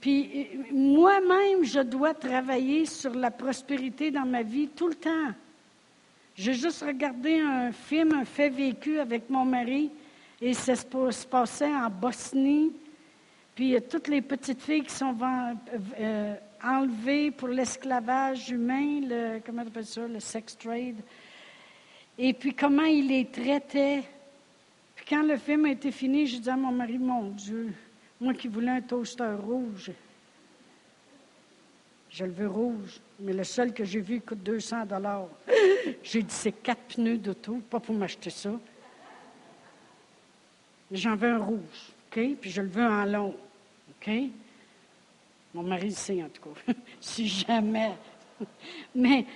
Puis 0.00 0.48
moi-même, 0.72 1.62
je 1.62 1.80
dois 1.80 2.14
travailler 2.14 2.86
sur 2.86 3.12
la 3.12 3.30
prospérité 3.30 4.10
dans 4.10 4.24
ma 4.24 4.42
vie 4.42 4.68
tout 4.68 4.88
le 4.88 4.94
temps. 4.94 5.34
J'ai 6.36 6.54
juste 6.54 6.82
regardé 6.82 7.38
un 7.38 7.70
film, 7.70 8.14
un 8.14 8.24
fait 8.24 8.48
vécu 8.48 8.98
avec 8.98 9.28
mon 9.28 9.44
mari, 9.44 9.90
et 10.40 10.54
ça 10.54 10.74
se 10.74 11.26
passait 11.26 11.74
en 11.74 11.90
Bosnie. 11.90 12.72
Puis 13.54 13.76
toutes 13.90 14.08
les 14.08 14.22
petites 14.22 14.62
filles 14.62 14.84
qui 14.84 14.94
sont 14.94 15.14
euh, 16.00 16.34
enlevées 16.64 17.30
pour 17.30 17.48
l'esclavage 17.48 18.48
humain, 18.48 19.02
comment 19.44 19.64
on 19.64 19.66
appelle 19.66 19.84
ça, 19.84 20.08
le 20.08 20.18
sex 20.18 20.56
trade. 20.56 21.02
Et 22.18 22.32
puis 22.32 22.52
comment 22.52 22.84
il 22.84 23.08
les 23.08 23.26
traitait 23.26 24.02
quand 25.08 25.22
le 25.22 25.38
film 25.38 25.64
a 25.64 25.70
été 25.70 25.90
fini, 25.90 26.26
je 26.26 26.38
dis 26.38 26.50
à 26.50 26.56
mon 26.56 26.70
mari, 26.70 26.98
mon 26.98 27.30
Dieu, 27.30 27.72
moi 28.20 28.34
qui 28.34 28.46
voulais 28.46 28.72
un 28.72 28.82
toaster 28.82 29.34
rouge, 29.40 29.90
je 32.10 32.24
le 32.24 32.32
veux 32.32 32.48
rouge, 32.48 33.00
mais 33.18 33.32
le 33.32 33.44
seul 33.44 33.72
que 33.72 33.84
j'ai 33.84 34.00
vu 34.00 34.20
coûte 34.20 34.42
200 34.42 34.86
dollars. 34.86 35.28
J'ai 36.02 36.22
dit, 36.22 36.34
c'est 36.34 36.52
quatre 36.52 36.94
pneus 36.94 37.18
d'auto, 37.18 37.60
pas 37.70 37.80
pour 37.80 37.94
m'acheter 37.94 38.30
ça. 38.30 38.50
J'en 40.90 41.16
veux 41.16 41.28
un 41.28 41.38
rouge, 41.38 41.92
OK? 42.10 42.36
Puis 42.40 42.50
je 42.50 42.62
le 42.62 42.68
veux 42.68 42.84
en 42.84 43.04
long, 43.04 43.36
OK? 43.90 44.10
Mon 45.54 45.62
mari 45.62 45.92
sait, 45.92 46.22
en 46.22 46.28
tout 46.28 46.42
cas. 46.42 46.72
si 47.00 47.28
jamais. 47.28 47.92
mais 48.94 49.26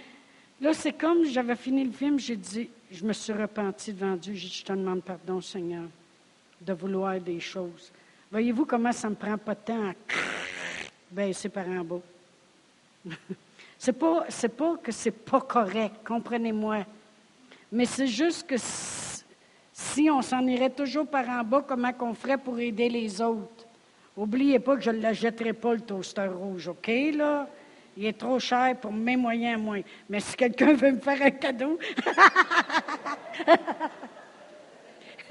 là, 0.62 0.72
c'est 0.72 0.92
comme 0.92 1.24
j'avais 1.24 1.56
fini 1.56 1.84
le 1.84 1.92
film, 1.92 2.18
j'ai 2.18 2.36
dit, 2.36 2.70
je 2.90 3.04
me 3.04 3.12
suis 3.12 3.32
repenti 3.32 3.92
devant 3.92 4.16
Dieu. 4.16 4.34
Je 4.34 4.62
te 4.62 4.72
demande 4.72 5.02
pardon, 5.02 5.40
Seigneur, 5.40 5.84
de 6.60 6.72
vouloir 6.72 7.20
des 7.20 7.40
choses. 7.40 7.92
Voyez-vous 8.30 8.64
comment 8.64 8.92
ça 8.92 9.08
ne 9.08 9.14
me 9.14 9.18
prend 9.18 9.36
pas 9.36 9.54
de 9.54 9.60
temps 9.60 9.90
à 9.90 9.92
baisser 11.10 11.48
par 11.48 11.66
en 11.68 11.84
bas? 11.84 12.00
c'est 13.78 13.92
pas, 13.92 14.24
c'est 14.28 14.56
pas 14.56 14.76
que 14.76 14.92
c'est 14.92 15.10
pas 15.10 15.40
correct, 15.40 15.96
comprenez-moi. 16.06 16.86
Mais 17.72 17.84
c'est 17.84 18.06
juste 18.06 18.46
que 18.46 18.56
si, 18.58 20.08
on 20.10 20.22
s'en 20.22 20.46
irait 20.46 20.70
toujours 20.70 21.06
par 21.06 21.28
en 21.28 21.42
bas, 21.42 21.64
comment 21.66 21.92
qu'on 21.92 22.14
ferait 22.14 22.38
pour 22.38 22.58
aider 22.60 22.88
les 22.88 23.20
autres? 23.20 23.66
Oubliez 24.16 24.58
pas 24.58 24.76
que 24.76 24.82
je 24.82 24.90
ne 24.90 25.00
la 25.00 25.12
jetterai 25.12 25.54
pas, 25.54 25.74
le 25.74 25.80
toaster 25.80 26.28
rouge, 26.28 26.68
OK, 26.68 26.90
là? 27.14 27.48
Il 27.96 28.06
est 28.06 28.18
trop 28.18 28.38
cher 28.38 28.76
pour 28.80 28.92
mes 28.92 29.16
moyens 29.16 29.56
à 29.56 29.58
moi. 29.58 29.76
Mais 30.08 30.20
si 30.20 30.36
quelqu'un 30.36 30.74
veut 30.74 30.92
me 30.92 31.00
faire 31.00 31.20
un 31.20 31.30
cadeau. 31.30 31.78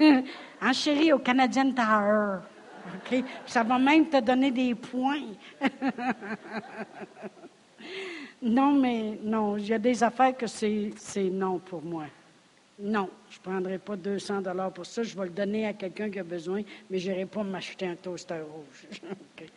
en 0.62 0.72
chérie, 0.72 1.12
au 1.12 1.18
Canadian 1.18 1.72
Tower. 1.72 2.38
Ça 3.46 3.62
va 3.62 3.78
même 3.78 4.08
te 4.08 4.20
donner 4.20 4.50
des 4.50 4.74
points. 4.74 5.22
non, 8.42 8.72
mais 8.72 9.18
non, 9.22 9.56
il 9.56 9.66
y 9.66 9.74
a 9.74 9.78
des 9.78 10.02
affaires 10.02 10.36
que 10.36 10.46
c'est, 10.46 10.90
non 11.30 11.58
pour 11.58 11.82
moi. 11.82 12.04
Non, 12.78 13.08
je 13.30 13.38
ne 13.38 13.42
prendrai 13.42 13.78
pas 13.78 13.96
200 13.96 14.40
dollars 14.42 14.72
pour 14.72 14.86
ça. 14.86 15.02
Je 15.02 15.16
vais 15.16 15.24
le 15.24 15.30
donner 15.30 15.66
à 15.66 15.72
quelqu'un 15.72 16.10
qui 16.10 16.18
a 16.18 16.24
besoin, 16.24 16.62
mais 16.90 16.98
je 16.98 17.10
n'irai 17.10 17.26
pas 17.26 17.42
m'acheter 17.42 17.86
un 17.86 17.96
toaster 17.96 18.40
rouge. 18.40 18.86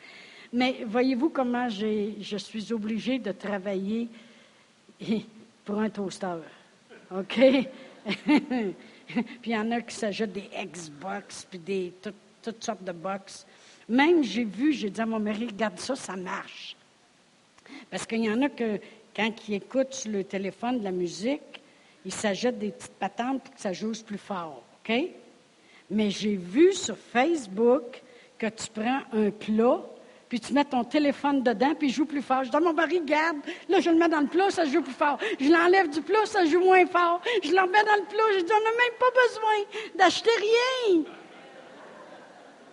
Mais 0.55 0.85
voyez-vous 0.87 1.31
comment 1.31 1.67
je 1.67 2.37
suis 2.37 2.71
obligée 2.71 3.19
de 3.19 3.33
travailler 3.33 4.07
pour 5.65 5.79
un 5.79 5.89
toaster. 5.89 6.37
OK? 7.13 7.35
puis 8.05 8.73
il 9.47 9.51
y 9.51 9.57
en 9.57 9.69
a 9.71 9.81
qui 9.81 9.93
s'ajoutent 9.93 10.31
des 10.31 10.49
Xbox, 10.65 11.45
puis 11.49 11.59
des, 11.59 11.93
toutes 12.41 12.63
sortes 12.63 12.85
de 12.85 12.93
box. 12.93 13.45
Même, 13.89 14.23
j'ai 14.23 14.45
vu, 14.45 14.71
j'ai 14.71 14.89
dit 14.89 15.01
à 15.01 15.05
mon 15.05 15.19
mari, 15.19 15.47
regarde 15.47 15.77
ça, 15.77 15.93
ça 15.93 16.15
marche. 16.15 16.77
Parce 17.91 18.05
qu'il 18.05 18.23
y 18.23 18.29
en 18.29 18.41
a 18.41 18.47
que, 18.47 18.79
quand 19.13 19.33
ils 19.49 19.55
écoutent 19.55 19.93
sur 19.93 20.11
le 20.13 20.23
téléphone 20.23 20.79
de 20.79 20.85
la 20.85 20.91
musique, 20.91 21.61
ils 22.05 22.13
s'ajoutent 22.13 22.59
des 22.59 22.71
petites 22.71 22.93
patentes 22.93 23.43
pour 23.43 23.53
que 23.55 23.59
ça 23.59 23.73
joue 23.73 23.91
plus 24.07 24.17
fort. 24.17 24.63
OK? 24.87 24.95
Mais 25.91 26.11
j'ai 26.11 26.37
vu 26.37 26.71
sur 26.71 26.97
Facebook 26.97 28.01
que 28.37 28.47
tu 28.47 28.67
prends 28.73 29.01
un 29.11 29.31
plat 29.31 29.81
puis 30.35 30.41
tu 30.41 30.51
mets 30.53 30.65
ton 30.65 30.83
téléphone 30.83 31.41
dedans, 31.43 31.73
puis 31.75 31.87
il 31.87 31.93
joue 31.93 32.03
plus 32.03 32.21
fort. 32.21 32.43
Je 32.43 32.51
à 32.51 32.59
mon 32.59 32.73
mari, 32.73 32.99
garde, 33.05 33.37
là, 33.69 33.79
je 33.79 33.89
le 33.89 33.95
mets 33.95 34.09
dans 34.09 34.19
le 34.19 34.27
plat, 34.27 34.49
ça 34.49 34.65
joue 34.65 34.81
plus 34.81 34.91
fort. 34.91 35.17
Je 35.39 35.49
l'enlève 35.49 35.89
du 35.89 36.01
plat, 36.01 36.25
ça 36.25 36.43
joue 36.43 36.59
moins 36.59 36.85
fort. 36.85 37.21
Je 37.41 37.53
l'en 37.53 37.65
mets 37.67 37.85
dans 37.85 37.95
le 37.95 38.03
plat, 38.03 38.23
je 38.33 38.39
dis, 38.39 38.51
on 38.51 38.63
n'a 38.65 38.71
même 38.71 38.97
pas 38.99 39.05
besoin 39.23 39.63
d'acheter 39.95 40.29
rien. 40.37 41.03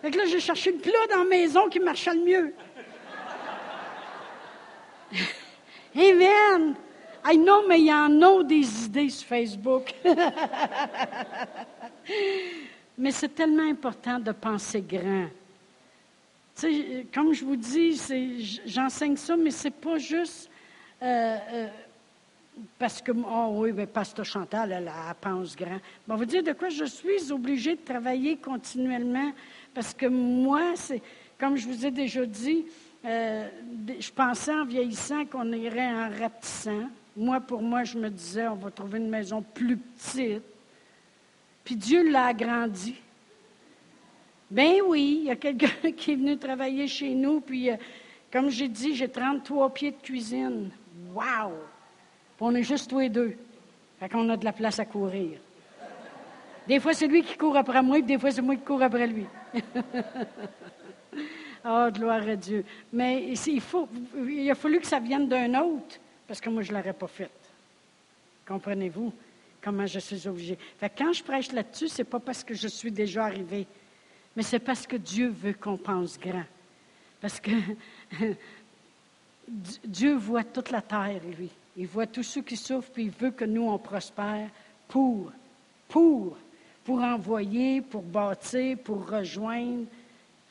Fait 0.01 0.11
que 0.11 0.17
là, 0.17 0.25
j'ai 0.25 0.41
cherché 0.41 0.73
le 0.73 0.79
plat 0.79 1.07
dans 1.09 1.19
la 1.19 1.23
maison 1.23 1.69
qui 1.69 1.79
marchait 1.79 2.13
le 2.13 2.25
mieux. 2.25 2.53
Amen. 5.95 6.75
I 7.25 7.37
know, 7.37 7.65
mais 7.65 7.79
il 7.79 7.85
y 7.85 7.93
en 7.93 8.21
a 8.21 8.43
des 8.43 8.83
idées 8.83 9.09
sur 9.09 9.25
Facebook. 9.25 9.93
mais 12.97 13.11
c'est 13.11 13.33
tellement 13.33 13.69
important 13.69 14.19
de 14.19 14.33
penser 14.33 14.81
grand 14.81 15.29
comme 17.13 17.33
je 17.33 17.43
vous 17.43 17.55
dis, 17.55 17.99
j'enseigne 18.65 19.17
ça, 19.17 19.35
mais 19.35 19.51
c'est 19.51 19.71
pas 19.71 19.97
juste 19.97 20.49
euh, 21.01 21.37
euh, 21.51 21.67
parce 22.77 23.01
que, 23.01 23.11
oh 23.11 23.49
oui, 23.53 23.71
mais 23.73 23.87
Pasteur 23.87 24.25
Chantal, 24.25 24.71
elle, 24.71 24.91
pense 25.19 25.55
grand. 25.55 25.79
on 26.07 26.15
va 26.15 26.25
dire 26.25 26.43
de 26.43 26.53
quoi 26.53 26.69
je 26.69 26.85
suis 26.85 27.31
obligée 27.31 27.75
de 27.75 27.81
travailler 27.81 28.37
continuellement 28.37 29.31
parce 29.73 29.93
que 29.93 30.05
moi, 30.05 30.73
c'est, 30.75 31.01
comme 31.39 31.57
je 31.57 31.67
vous 31.67 31.85
ai 31.85 31.91
déjà 31.91 32.25
dit, 32.25 32.65
euh, 33.05 33.49
je 33.99 34.11
pensais 34.11 34.53
en 34.53 34.65
vieillissant 34.65 35.25
qu'on 35.25 35.51
irait 35.51 35.91
en 35.91 36.09
rapetissant. 36.09 36.89
Moi, 37.17 37.41
pour 37.41 37.61
moi, 37.61 37.83
je 37.83 37.97
me 37.97 38.09
disais, 38.09 38.47
on 38.47 38.55
va 38.55 38.71
trouver 38.71 38.99
une 38.99 39.09
maison 39.09 39.41
plus 39.41 39.77
petite. 39.77 40.43
Puis 41.63 41.75
Dieu 41.75 42.09
l'a 42.09 42.27
agrandi. 42.27 42.95
Ben 44.53 44.81
oui, 44.85 45.21
il 45.21 45.25
y 45.25 45.31
a 45.31 45.35
quelqu'un 45.35 45.91
qui 45.97 46.11
est 46.11 46.15
venu 46.15 46.37
travailler 46.37 46.87
chez 46.87 47.09
nous, 47.15 47.41
puis 47.41 47.71
euh, 47.71 47.75
comme 48.31 48.51
j'ai 48.51 48.67
dit, 48.67 48.95
j'ai 48.95 49.09
33 49.09 49.73
pieds 49.73 49.89
de 49.89 49.97
cuisine. 49.97 50.69
Wow! 51.11 51.53
Puis 52.37 52.39
on 52.39 52.53
est 52.53 52.61
juste 52.61 52.87
tous 52.87 52.99
les 52.99 53.09
deux. 53.09 53.35
Fait 53.99 54.07
qu'on 54.09 54.29
a 54.29 54.37
de 54.37 54.45
la 54.45 54.53
place 54.53 54.77
à 54.77 54.85
courir. 54.85 55.39
Des 56.67 56.79
fois, 56.79 56.93
c'est 56.93 57.07
lui 57.07 57.23
qui 57.23 57.35
court 57.35 57.57
après 57.57 57.81
moi, 57.81 57.97
puis 57.97 58.03
des 58.05 58.19
fois, 58.19 58.29
c'est 58.29 58.43
moi 58.43 58.55
qui 58.55 58.61
cours 58.61 58.83
après 58.83 59.07
lui. 59.07 59.25
oh, 61.65 61.87
gloire 61.91 62.21
à 62.21 62.35
Dieu. 62.35 62.63
Mais 62.91 63.33
il, 63.33 63.59
faut, 63.59 63.89
il 64.15 64.51
a 64.51 64.55
fallu 64.55 64.79
que 64.79 64.87
ça 64.87 64.99
vienne 64.99 65.27
d'un 65.27 65.59
autre, 65.61 65.97
parce 66.27 66.39
que 66.39 66.51
moi, 66.51 66.61
je 66.61 66.71
ne 66.71 66.77
l'aurais 66.77 66.93
pas 66.93 67.07
fait. 67.07 67.31
Comprenez-vous 68.47 69.11
comment 69.63 69.87
je 69.87 69.97
suis 69.97 70.27
obligée? 70.27 70.59
Fait 70.77 70.91
quand 70.95 71.11
je 71.11 71.23
prêche 71.23 71.51
là-dessus, 71.51 71.87
ce 71.87 72.03
n'est 72.03 72.07
pas 72.07 72.19
parce 72.19 72.43
que 72.43 72.53
je 72.53 72.67
suis 72.67 72.91
déjà 72.91 73.25
arrivée 73.25 73.65
mais 74.35 74.43
c'est 74.43 74.59
parce 74.59 74.87
que 74.87 74.95
Dieu 74.95 75.29
veut 75.29 75.53
qu'on 75.53 75.77
pense 75.77 76.19
grand. 76.19 76.45
Parce 77.21 77.39
que 77.39 77.51
Dieu 79.47 80.15
voit 80.15 80.43
toute 80.43 80.71
la 80.71 80.81
terre, 80.81 81.21
lui. 81.37 81.49
Il 81.75 81.87
voit 81.87 82.07
tous 82.07 82.23
ceux 82.23 82.41
qui 82.41 82.57
souffrent, 82.57 82.91
puis 82.91 83.05
il 83.05 83.11
veut 83.11 83.31
que 83.31 83.45
nous, 83.45 83.67
on 83.67 83.77
prospère 83.77 84.49
pour, 84.87 85.31
pour, 85.87 86.37
pour 86.83 87.01
envoyer, 87.01 87.81
pour 87.81 88.03
bâtir, 88.03 88.77
pour 88.79 89.09
rejoindre, 89.09 89.85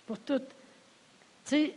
pour 0.07 0.19
tout. 0.19 0.39
Tu 0.39 0.45
sais, 1.45 1.75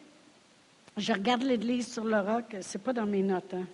je 0.97 1.13
regarde 1.13 1.43
l'Église 1.43 1.91
sur 1.91 2.05
le 2.05 2.19
roc, 2.19 2.55
c'est 2.61 2.81
pas 2.81 2.93
dans 2.93 3.05
mes 3.05 3.21
notes, 3.21 3.53
hein. 3.53 3.65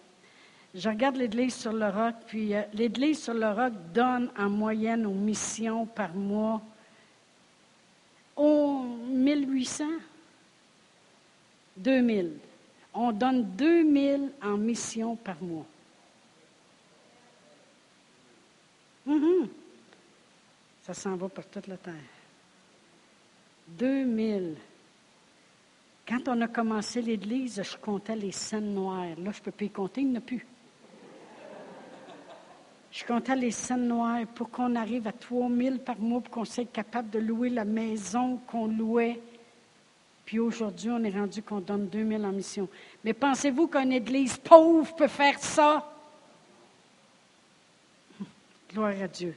Je 0.74 0.88
regarde 0.88 1.18
l'Église 1.18 1.56
sur 1.56 1.74
le 1.74 1.90
roc, 1.90 2.16
puis 2.28 2.56
euh, 2.56 2.62
l'Église 2.74 3.22
sur 3.24 3.34
le 3.34 3.50
roc 3.50 3.74
donne 3.94 4.32
en 4.38 4.50
moyenne 4.50 5.06
aux 5.06 5.14
missions 5.14 5.86
par 5.86 6.14
mois 6.14 6.62
au 8.42 8.84
1800, 9.08 9.86
2000. 11.78 12.32
On 12.94 13.12
donne 13.12 13.44
2000 13.56 14.32
en 14.42 14.58
mission 14.58 15.16
par 15.16 15.42
mois. 15.42 15.66
Mhm. 19.06 19.48
Ça 20.82 20.94
s'en 20.94 21.16
va 21.16 21.30
par 21.30 21.46
toute 21.46 21.68
la 21.68 21.78
terre. 21.78 21.94
2000. 23.68 24.56
Quand 26.08 26.28
on 26.28 26.42
a 26.42 26.48
commencé 26.48 27.02
l'Église, 27.02 27.62
je 27.64 27.78
comptais 27.78 28.16
les 28.16 28.32
scènes 28.32 28.74
noires. 28.74 29.16
Là, 29.18 29.32
je 29.32 29.40
ne 29.40 29.44
peux 29.44 29.52
plus 29.52 29.68
y 29.68 29.70
compter, 29.70 30.02
il 30.02 30.10
n'y 30.10 30.18
en 30.18 30.20
a 30.20 30.22
plus. 30.22 30.46
Je 33.02 33.08
comptais 33.08 33.36
les 33.36 33.50
scènes 33.50 33.88
noires 33.88 34.28
pour 34.36 34.52
qu'on 34.52 34.76
arrive 34.76 35.08
à 35.08 35.12
3000 35.12 35.80
par 35.80 35.98
mois, 35.98 36.22
pour 36.22 36.32
qu'on 36.32 36.46
soit 36.46 36.72
capable 36.72 37.10
de 37.10 37.18
louer 37.18 37.50
la 37.50 37.66
maison 37.66 38.40
qu'on 38.46 38.68
louait. 38.68 39.20
Puis 40.24 40.38
aujourd'hui, 40.38 40.92
on 40.92 41.04
est 41.04 41.10
rendu 41.10 41.42
qu'on 41.42 41.62
donne 41.62 41.88
2000 41.88 42.24
en 42.24 42.32
mission. 42.32 42.70
Mais 43.04 43.14
pensez-vous 43.14 43.68
qu'une 43.68 43.92
église 43.92 44.38
pauvre 44.38 44.96
peut 44.96 45.08
faire 45.08 45.40
ça? 45.40 45.92
Gloire 48.72 48.94
à 49.02 49.08
Dieu. 49.08 49.36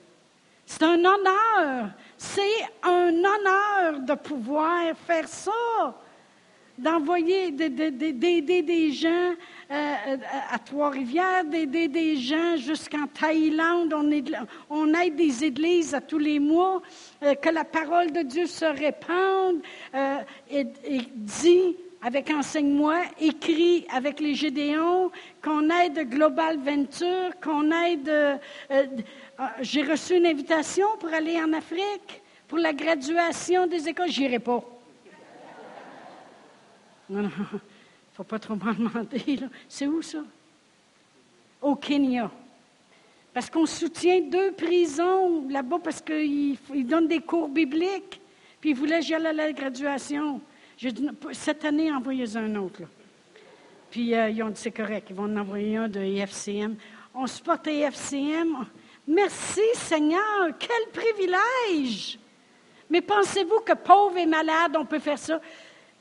C'est 0.66 0.82
un 0.82 0.98
honneur. 1.02 1.88
C'est 2.18 2.66
un 2.82 3.08
honneur 3.08 4.00
de 4.00 4.14
pouvoir 4.14 4.94
faire 5.06 5.26
ça 5.26 5.94
d'envoyer, 6.78 7.50
d'aider 7.52 8.62
des 8.62 8.92
gens 8.92 9.34
euh, 9.70 10.16
à 10.50 10.58
Trois-Rivières, 10.58 11.44
d'aider 11.44 11.88
des 11.88 12.16
gens 12.16 12.56
jusqu'en 12.56 13.06
Thaïlande. 13.06 13.94
On, 14.70 14.94
aide 14.94 15.16
des 15.16 15.44
églises 15.44 15.94
à 15.94 16.00
tous 16.00 16.18
les 16.18 16.38
mois, 16.38 16.82
euh, 17.22 17.34
que 17.34 17.48
la 17.48 17.64
parole 17.64 18.10
de 18.10 18.22
Dieu 18.22 18.46
se 18.46 18.64
répande 18.64 19.62
euh, 19.94 20.16
et, 20.50 20.66
dit 21.14 21.76
avec 22.02 22.30
Enseigne-moi, 22.30 23.00
écrit 23.18 23.86
avec 23.90 24.20
les 24.20 24.34
Gédéons, 24.34 25.10
qu'on 25.42 25.70
aide 25.70 26.08
Global 26.10 26.58
Venture, 26.58 27.30
qu'on 27.42 27.70
aide... 27.70 28.38
J'ai 29.62 29.82
reçu 29.82 30.16
une 30.16 30.26
invitation 30.26 30.86
pour 31.00 31.12
aller 31.12 31.40
en 31.40 31.54
Afrique 31.54 32.22
pour 32.46 32.58
la 32.58 32.74
graduation 32.74 33.66
des 33.66 33.88
écoles. 33.88 34.10
J'irai 34.10 34.38
pas. 34.38 34.62
Non, 37.08 37.22
non, 37.22 37.30
il 37.38 37.40
ne 37.54 37.58
faut 38.14 38.24
pas 38.24 38.38
trop 38.38 38.54
m'en 38.54 38.72
demander. 38.72 39.40
C'est 39.68 39.86
où 39.86 40.02
ça? 40.02 40.18
Au 41.60 41.76
Kenya. 41.76 42.30
Parce 43.32 43.50
qu'on 43.50 43.66
soutient 43.66 44.20
deux 44.20 44.52
prisons 44.52 45.48
là-bas 45.48 45.78
parce 45.82 46.00
qu'ils 46.00 46.58
donnent 46.86 47.08
des 47.08 47.20
cours 47.20 47.48
bibliques. 47.48 48.20
Puis 48.60 48.70
ils 48.70 48.76
voulaient 48.76 49.00
que 49.00 49.06
j'aille 49.06 49.26
à 49.26 49.32
la 49.32 49.52
graduation. 49.52 50.40
J'ai 50.76 50.92
dit, 50.92 51.08
cette 51.32 51.64
année, 51.64 51.92
envoyez 51.92 52.36
un 52.36 52.54
autre. 52.56 52.82
Puis 53.90 54.14
euh, 54.14 54.30
ils 54.30 54.42
ont 54.42 54.50
dit, 54.50 54.60
c'est 54.60 54.70
correct, 54.70 55.08
ils 55.10 55.16
vont 55.16 55.24
en 55.24 55.36
envoyer 55.36 55.76
un 55.76 55.88
de 55.88 56.00
EFCM. 56.00 56.76
On 57.14 57.26
supporte 57.26 57.66
EFCM. 57.66 58.66
Merci 59.06 59.60
Seigneur, 59.74 60.50
quel 60.58 60.90
privilège! 60.92 62.18
Mais 62.88 63.00
pensez-vous 63.00 63.60
que 63.60 63.74
pauvres 63.74 64.16
et 64.16 64.26
malades, 64.26 64.76
on 64.78 64.84
peut 64.84 64.98
faire 64.98 65.18
ça? 65.18 65.40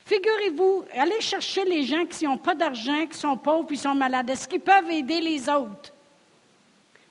Figurez-vous, 0.04 0.84
allez 0.92 1.20
chercher 1.20 1.64
les 1.64 1.84
gens 1.84 2.04
qui 2.04 2.26
n'ont 2.26 2.36
pas 2.36 2.54
d'argent, 2.54 3.06
qui 3.06 3.16
sont 3.16 3.36
pauvres, 3.38 3.66
qui 3.66 3.76
sont 3.76 3.94
malades. 3.94 4.28
Est-ce 4.28 4.46
qu'ils 4.46 4.60
peuvent 4.60 4.90
aider 4.90 5.20
les 5.20 5.48
autres? 5.48 5.92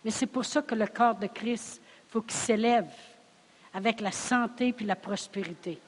Mais 0.05 0.11
c'est 0.11 0.27
pour 0.27 0.45
ça 0.45 0.61
que 0.61 0.75
le 0.75 0.85
corps 0.85 1.15
de 1.15 1.27
Christ, 1.27 1.81
il 1.81 2.11
faut 2.11 2.21
qu'il 2.21 2.37
s'élève 2.37 2.91
avec 3.73 3.99
la 3.99 4.11
santé 4.11 4.73
puis 4.73 4.85
la 4.85 4.95
prospérité. 4.95 5.79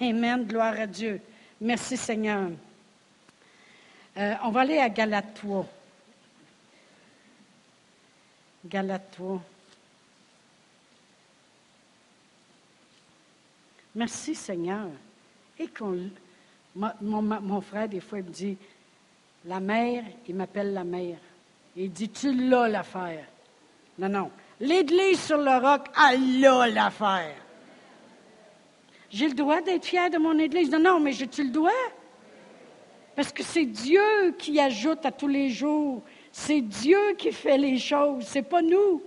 Amen, 0.00 0.44
gloire 0.44 0.78
à 0.78 0.86
Dieu. 0.86 1.20
Merci 1.60 1.96
Seigneur. 1.96 2.50
Euh, 4.16 4.34
on 4.44 4.50
va 4.50 4.60
aller 4.60 4.78
à 4.78 4.88
Galate 4.88 5.34
3. 5.34 5.66
Galate 8.66 9.10
3. 9.12 9.42
Merci 13.96 14.34
Seigneur. 14.34 14.86
Et 15.60 15.68
qu'on, 15.68 16.08
mon, 16.74 17.60
frère, 17.60 17.86
des 17.86 18.00
fois, 18.00 18.20
il 18.20 18.24
me 18.24 18.30
dit, 18.30 18.56
la 19.44 19.60
mère, 19.60 20.04
il 20.26 20.34
m'appelle 20.34 20.72
la 20.72 20.84
mère. 20.84 21.18
Il 21.76 21.92
dit, 21.92 22.08
tu 22.08 22.32
l'as 22.32 22.66
l'affaire. 22.66 23.26
Non, 23.98 24.08
non. 24.08 24.30
L'église 24.58 25.20
sur 25.20 25.36
le 25.36 25.58
roc, 25.58 25.86
elle 26.10 26.46
a 26.46 26.66
l'affaire. 26.66 27.36
J'ai 29.10 29.28
le 29.28 29.34
droit 29.34 29.60
d'être 29.60 29.84
fier 29.84 30.08
de 30.08 30.16
mon 30.16 30.38
église? 30.38 30.70
Non, 30.70 30.78
non, 30.78 30.98
mais 30.98 31.12
tu 31.12 31.44
le 31.44 31.50
dois. 31.50 31.70
Parce 33.14 33.30
que 33.30 33.42
c'est 33.42 33.66
Dieu 33.66 34.34
qui 34.38 34.58
ajoute 34.58 35.04
à 35.04 35.12
tous 35.12 35.28
les 35.28 35.50
jours. 35.50 36.02
C'est 36.32 36.62
Dieu 36.62 37.14
qui 37.18 37.32
fait 37.32 37.58
les 37.58 37.76
choses. 37.76 38.24
C'est 38.24 38.48
pas 38.48 38.62
nous. 38.62 39.02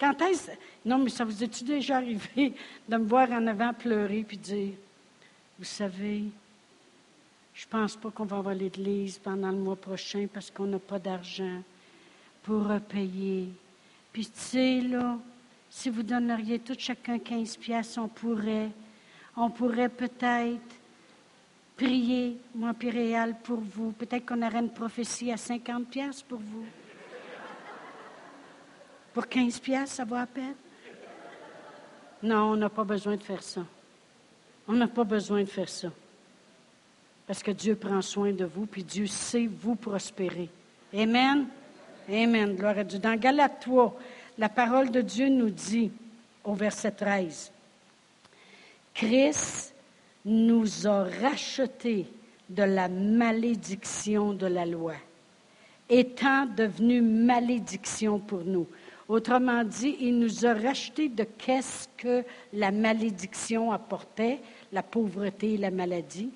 Quand 0.00 0.18
est-ce? 0.22 0.52
Non, 0.86 0.96
mais 0.96 1.10
ça 1.10 1.24
vous 1.26 1.44
est-tu 1.44 1.64
déjà 1.64 1.96
arrivé 1.96 2.54
de 2.88 2.96
me 2.96 3.04
voir 3.04 3.30
en 3.30 3.46
avant 3.46 3.74
pleurer 3.74 4.24
puis 4.26 4.38
dire 4.38 4.72
vous 5.62 5.68
savez, 5.68 6.24
je 7.54 7.66
ne 7.66 7.70
pense 7.70 7.94
pas 7.94 8.10
qu'on 8.10 8.24
va 8.24 8.38
avoir 8.38 8.52
l'Église 8.52 9.16
pendant 9.16 9.52
le 9.52 9.58
mois 9.58 9.76
prochain 9.76 10.26
parce 10.26 10.50
qu'on 10.50 10.66
n'a 10.66 10.80
pas 10.80 10.98
d'argent 10.98 11.62
pour 12.42 12.66
repayer. 12.66 13.48
Puis 14.12 14.26
tu 14.26 14.32
sais, 14.34 14.80
là, 14.80 15.16
si 15.70 15.88
vous 15.88 16.02
donneriez 16.02 16.58
tout 16.58 16.74
chacun 16.76 17.16
15 17.16 17.56
pièces, 17.58 17.96
on 17.96 18.08
pourrait, 18.08 18.70
on 19.36 19.50
pourrait 19.50 19.88
peut-être 19.88 20.74
prier, 21.76 22.38
moi 22.56 22.72
Réal, 22.80 23.36
pour 23.44 23.60
vous. 23.60 23.92
Peut-être 23.92 24.26
qu'on 24.26 24.42
aurait 24.42 24.58
une 24.58 24.72
prophétie 24.72 25.30
à 25.30 25.36
50 25.36 25.86
pièces 25.86 26.22
pour 26.22 26.40
vous. 26.40 26.66
Pour 29.14 29.28
15 29.28 29.60
pièces, 29.60 29.90
ça 29.90 30.04
va 30.04 30.22
à 30.22 30.26
peine? 30.26 30.56
Non, 32.20 32.50
on 32.50 32.56
n'a 32.56 32.68
pas 32.68 32.82
besoin 32.82 33.16
de 33.16 33.22
faire 33.22 33.44
ça. 33.44 33.64
On 34.68 34.72
n'a 34.72 34.88
pas 34.88 35.04
besoin 35.04 35.40
de 35.40 35.48
faire 35.48 35.68
ça. 35.68 35.88
Parce 37.26 37.42
que 37.42 37.50
Dieu 37.50 37.76
prend 37.76 38.02
soin 38.02 38.32
de 38.32 38.44
vous, 38.44 38.66
puis 38.66 38.84
Dieu 38.84 39.06
sait 39.06 39.46
vous 39.46 39.74
prospérer. 39.74 40.48
Amen. 40.94 41.46
Amen. 42.08 42.56
Gloire 42.56 42.78
à 42.78 42.84
Dieu. 42.84 42.98
Dans 42.98 43.18
Galates 43.18 43.60
3, 43.60 43.98
la 44.38 44.48
parole 44.48 44.90
de 44.90 45.00
Dieu 45.00 45.28
nous 45.28 45.50
dit 45.50 45.90
au 46.44 46.54
verset 46.54 46.90
13, 46.90 47.52
Christ 48.94 49.74
nous 50.24 50.86
a 50.86 51.04
rachetés 51.04 52.06
de 52.48 52.62
la 52.62 52.88
malédiction 52.88 54.34
de 54.34 54.46
la 54.46 54.66
loi, 54.66 54.94
étant 55.88 56.46
devenu 56.46 57.00
malédiction 57.00 58.18
pour 58.18 58.44
nous. 58.44 58.66
Autrement 59.08 59.64
dit, 59.64 59.96
il 60.00 60.18
nous 60.18 60.46
a 60.46 60.54
racheté 60.54 61.08
de 61.08 61.24
qu'est-ce 61.24 61.88
que 61.96 62.24
la 62.52 62.70
malédiction 62.70 63.72
apportait, 63.72 64.40
la 64.72 64.82
pauvreté 64.82 65.54
et 65.54 65.58
la 65.58 65.70
maladie. 65.70 66.30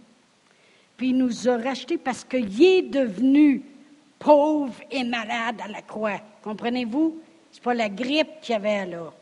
Puis 0.96 1.10
il 1.10 1.18
nous 1.18 1.48
a 1.48 1.56
racheté 1.56 1.98
parce 1.98 2.24
qu'il 2.24 2.62
est 2.62 2.82
devenu 2.82 3.62
pauvre 4.18 4.74
et 4.90 5.04
malade 5.04 5.60
à 5.62 5.68
la 5.68 5.82
croix. 5.82 6.20
Comprenez-vous? 6.42 7.20
Ce 7.52 7.58
n'est 7.58 7.62
pas 7.62 7.74
la 7.74 7.88
grippe 7.88 8.40
qu'il 8.42 8.54
y 8.54 8.56
avait 8.56 8.86
là. 8.86 9.12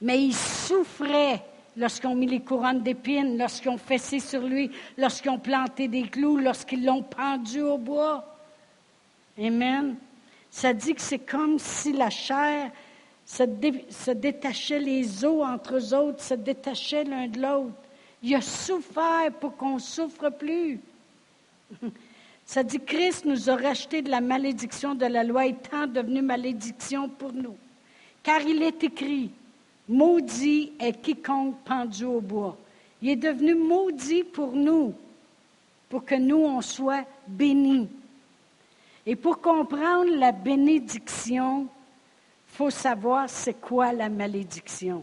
Mais 0.00 0.22
il 0.22 0.34
souffrait 0.34 1.42
lorsqu'ils 1.76 2.08
ont 2.08 2.14
mis 2.14 2.26
les 2.26 2.40
couronnes 2.40 2.82
d'épines, 2.82 3.38
lorsqu'ils 3.38 3.70
ont 3.70 3.78
fessé 3.78 4.20
sur 4.20 4.42
lui, 4.42 4.70
lorsqu'ils 4.96 5.30
ont 5.30 5.38
planté 5.38 5.88
des 5.88 6.02
clous, 6.02 6.38
lorsqu'ils 6.38 6.84
l'ont 6.84 7.02
pendu 7.02 7.60
au 7.60 7.78
bois. 7.78 8.24
Amen. 9.38 9.96
Ça 10.58 10.72
dit 10.72 10.92
que 10.92 11.00
c'est 11.00 11.20
comme 11.20 11.60
si 11.60 11.92
la 11.92 12.10
chair 12.10 12.72
se, 13.24 13.44
détachait, 14.10 14.80
les 14.80 15.24
os 15.24 15.46
entre 15.46 15.76
eux 15.76 15.94
autres 15.94 16.20
se 16.20 16.34
détachaient 16.34 17.04
l'un 17.04 17.28
de 17.28 17.40
l'autre. 17.40 17.76
Il 18.24 18.34
a 18.34 18.40
souffert 18.40 19.30
pour 19.38 19.56
qu'on 19.56 19.78
souffre 19.78 20.30
plus. 20.30 20.80
Ça 22.44 22.64
dit 22.64 22.80
Christ 22.80 23.24
nous 23.24 23.48
a 23.48 23.54
racheté 23.54 24.02
de 24.02 24.10
la 24.10 24.20
malédiction 24.20 24.96
de 24.96 25.06
la 25.06 25.22
loi 25.22 25.46
étant 25.46 25.86
devenu 25.86 26.22
malédiction 26.22 27.08
pour 27.08 27.32
nous. 27.32 27.54
Car 28.24 28.40
il 28.40 28.60
est 28.60 28.82
écrit, 28.82 29.30
maudit 29.88 30.72
est 30.80 31.00
quiconque 31.00 31.54
pendu 31.64 32.04
au 32.04 32.20
bois. 32.20 32.56
Il 33.00 33.10
est 33.10 33.14
devenu 33.16 33.54
maudit 33.54 34.24
pour 34.24 34.50
nous, 34.56 34.92
pour 35.88 36.04
que 36.04 36.16
nous, 36.16 36.38
on 36.38 36.60
soit 36.62 37.04
bénis. 37.28 37.88
Et 39.10 39.16
pour 39.16 39.40
comprendre 39.40 40.14
la 40.18 40.32
bénédiction, 40.32 41.62
il 41.62 42.56
faut 42.56 42.68
savoir 42.68 43.30
c'est 43.30 43.58
quoi 43.58 43.90
la 43.94 44.10
malédiction. 44.10 45.02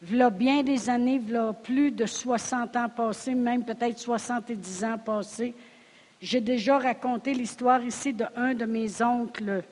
V'là 0.00 0.30
bien 0.30 0.62
des 0.62 0.88
années, 0.88 1.18
v'là 1.18 1.52
plus 1.52 1.90
de 1.90 2.06
60 2.06 2.74
ans 2.76 2.88
passés, 2.88 3.34
même 3.34 3.66
peut-être 3.66 3.98
70 3.98 4.82
ans 4.84 4.96
passés, 4.96 5.54
j'ai 6.22 6.40
déjà 6.40 6.78
raconté 6.78 7.34
l'histoire 7.34 7.84
ici 7.84 8.14
d'un 8.14 8.54
de 8.54 8.64
mes 8.64 9.02
oncles 9.02 9.62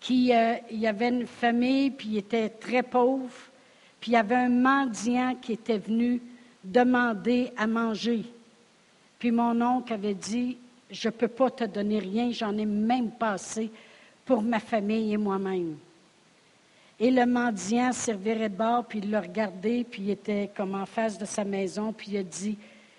qui 0.00 0.32
euh, 0.32 0.54
avait 0.86 1.10
une 1.10 1.26
famille, 1.26 1.90
puis 1.90 2.08
il 2.08 2.16
était 2.16 2.48
très 2.48 2.82
pauvre, 2.82 3.34
puis 4.00 4.12
il 4.12 4.14
y 4.14 4.16
avait 4.16 4.34
un 4.34 4.48
mendiant 4.48 5.34
qui 5.34 5.52
était 5.52 5.76
venu 5.76 6.22
demander 6.64 7.52
à 7.58 7.66
manger. 7.66 8.24
Puis 9.18 9.30
mon 9.30 9.60
oncle 9.60 9.92
avait 9.92 10.14
dit, 10.14 10.56
je 10.90 11.08
ne 11.08 11.12
peux 11.12 11.28
pas 11.28 11.50
te 11.50 11.64
donner 11.64 11.98
rien, 11.98 12.30
j'en 12.30 12.56
ai 12.56 12.66
même 12.66 13.10
pas 13.10 13.32
assez 13.32 13.70
pour 14.24 14.42
ma 14.42 14.60
famille 14.60 15.12
et 15.12 15.16
moi-même. 15.16 15.76
Et 16.98 17.10
le 17.10 17.24
mendiant 17.24 17.92
servirait 17.92 18.50
de 18.50 18.56
bord, 18.56 18.84
puis 18.84 18.98
il 18.98 19.10
l'a 19.10 19.22
regardé, 19.22 19.84
puis 19.84 20.02
il 20.02 20.10
était 20.10 20.50
comme 20.54 20.74
en 20.74 20.86
face 20.86 21.16
de 21.18 21.24
sa 21.24 21.44
maison, 21.44 21.92
puis 21.92 22.12
il 22.12 22.24
dit, 22.24 22.58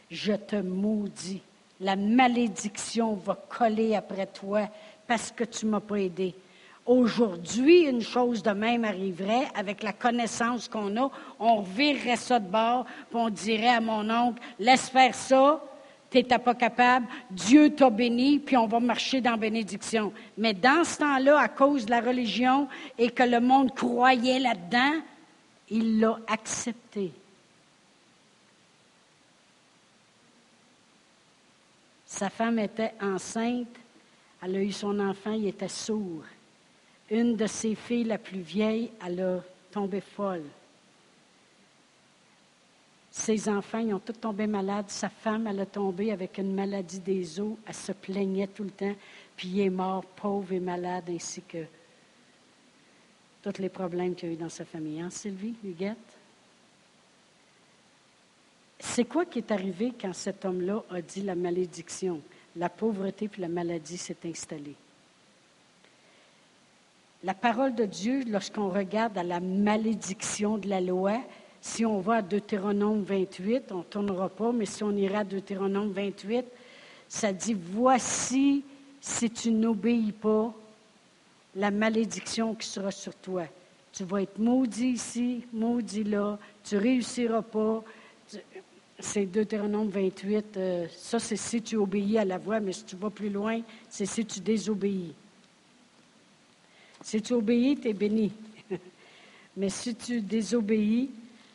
je 0.09 0.33
te 0.33 0.55
maudis, 0.55 1.41
la 1.79 1.95
malédiction 1.95 3.13
va 3.13 3.37
coller 3.47 3.95
après 3.95 4.25
toi 4.25 4.67
parce 5.07 5.31
que 5.31 5.43
tu 5.43 5.65
ne 5.65 5.71
m'as 5.71 5.79
pas 5.79 5.97
aidé. 5.97 6.33
Aujourd'hui, 6.85 7.81
une 7.81 8.01
chose 8.01 8.41
de 8.41 8.51
même 8.51 8.85
arriverait 8.85 9.47
avec 9.55 9.83
la 9.83 9.93
connaissance 9.93 10.67
qu'on 10.67 10.97
a. 10.97 11.11
On 11.39 11.57
revirerait 11.57 12.15
ça 12.15 12.39
de 12.39 12.47
bord, 12.47 12.85
puis 12.85 13.19
on 13.19 13.29
dirait 13.29 13.75
à 13.75 13.81
mon 13.81 14.09
oncle, 14.09 14.41
laisse 14.59 14.89
faire 14.89 15.13
ça, 15.13 15.63
tu 16.11 16.17
n'étais 16.17 16.39
pas 16.39 16.55
capable, 16.55 17.07
Dieu 17.29 17.73
t'a 17.73 17.89
béni, 17.89 18.37
puis 18.39 18.57
on 18.57 18.67
va 18.67 18.81
marcher 18.81 19.21
dans 19.21 19.37
bénédiction. 19.37 20.11
Mais 20.37 20.53
dans 20.53 20.83
ce 20.83 20.97
temps-là, 20.97 21.39
à 21.39 21.47
cause 21.47 21.85
de 21.85 21.91
la 21.91 22.01
religion 22.01 22.67
et 22.97 23.09
que 23.09 23.23
le 23.23 23.39
monde 23.39 23.73
croyait 23.73 24.39
là-dedans, 24.39 25.01
il 25.69 26.01
l'a 26.01 26.19
accepté. 26.27 27.11
Sa 32.05 32.29
femme 32.29 32.59
était 32.59 32.93
enceinte, 33.01 33.73
elle 34.43 34.57
a 34.57 34.61
eu 34.61 34.73
son 34.73 34.99
enfant, 34.99 35.31
il 35.31 35.47
était 35.47 35.69
sourd. 35.69 36.23
Une 37.09 37.37
de 37.37 37.47
ses 37.47 37.73
filles, 37.73 38.03
la 38.03 38.17
plus 38.17 38.41
vieille, 38.41 38.91
elle 39.05 39.21
a 39.21 39.39
tombé 39.71 40.01
folle. 40.01 40.43
Ses 43.11 43.49
enfants, 43.49 43.79
ils 43.79 43.93
ont 43.93 43.99
tous 43.99 44.13
tombé 44.13 44.47
malades. 44.47 44.89
Sa 44.89 45.09
femme, 45.09 45.45
elle 45.45 45.59
a 45.59 45.65
tombé 45.65 46.13
avec 46.13 46.37
une 46.37 46.55
maladie 46.55 46.99
des 46.99 47.39
os. 47.41 47.57
Elle 47.65 47.73
se 47.73 47.91
plaignait 47.91 48.47
tout 48.47 48.63
le 48.63 48.71
temps. 48.71 48.95
Puis 49.35 49.49
il 49.49 49.59
est 49.59 49.69
mort, 49.69 50.05
pauvre 50.05 50.53
et 50.53 50.61
malade, 50.61 51.09
ainsi 51.09 51.41
que 51.41 51.65
tous 53.43 53.61
les 53.61 53.69
problèmes 53.69 54.15
qu'il 54.15 54.29
y 54.29 54.31
a 54.31 54.35
eu 54.35 54.37
dans 54.37 54.49
sa 54.49 54.63
famille. 54.63 55.01
Hein, 55.01 55.09
Sylvie, 55.09 55.55
Huguette? 55.63 55.97
C'est 58.79 59.05
quoi 59.05 59.25
qui 59.25 59.39
est 59.39 59.51
arrivé 59.51 59.93
quand 59.99 60.13
cet 60.13 60.45
homme-là 60.45 60.83
a 60.89 61.01
dit 61.01 61.21
la 61.21 61.35
malédiction? 61.35 62.21
La 62.55 62.69
pauvreté 62.69 63.27
puis 63.27 63.41
la 63.41 63.49
maladie 63.49 63.97
s'est 63.97 64.17
installée. 64.25 64.75
La 67.23 67.33
parole 67.33 67.75
de 67.75 67.85
Dieu, 67.85 68.23
lorsqu'on 68.25 68.69
regarde 68.69 69.17
à 69.17 69.23
la 69.23 69.39
malédiction 69.39 70.57
de 70.57 70.67
la 70.67 70.81
loi, 70.81 71.21
si 71.61 71.85
on 71.85 71.99
va 71.99 72.15
à 72.15 72.21
Deutéronome 72.23 73.03
28, 73.03 73.71
on 73.71 73.77
ne 73.77 73.83
tournera 73.83 74.29
pas, 74.29 74.51
mais 74.51 74.65
si 74.65 74.83
on 74.83 74.91
ira 74.91 75.19
à 75.19 75.23
Deutéronome 75.23 75.91
28, 75.91 76.45
ça 77.07 77.31
dit, 77.31 77.53
voici, 77.53 78.63
si 78.99 79.29
tu 79.29 79.51
n'obéis 79.51 80.11
pas, 80.11 80.53
la 81.55 81.69
malédiction 81.69 82.55
qui 82.55 82.67
sera 82.67 82.89
sur 82.89 83.13
toi. 83.13 83.43
Tu 83.93 84.03
vas 84.05 84.23
être 84.23 84.39
maudit 84.39 84.91
ici, 84.91 85.43
maudit 85.53 86.03
là, 86.03 86.39
tu 86.63 86.75
ne 86.75 86.79
réussiras 86.79 87.41
pas. 87.41 87.83
C'est 88.99 89.25
Deutéronome 89.25 89.89
28. 89.89 90.57
Euh, 90.57 90.87
ça, 90.95 91.19
c'est 91.19 91.35
si 91.35 91.61
tu 91.61 91.75
obéis 91.75 92.17
à 92.17 92.25
la 92.25 92.37
voix, 92.37 92.59
mais 92.59 92.71
si 92.71 92.85
tu 92.85 92.95
vas 92.95 93.09
plus 93.09 93.29
loin, 93.29 93.61
c'est 93.89 94.05
si 94.05 94.25
tu 94.25 94.39
désobéis. 94.39 95.13
Si 97.03 97.21
tu 97.21 97.33
obéis, 97.33 97.77
tu 97.77 97.89
es 97.89 97.93
béni. 97.93 98.31
Mais 99.57 99.69
si 99.69 99.95
tu 99.95 100.21
désobéis, 100.21 101.09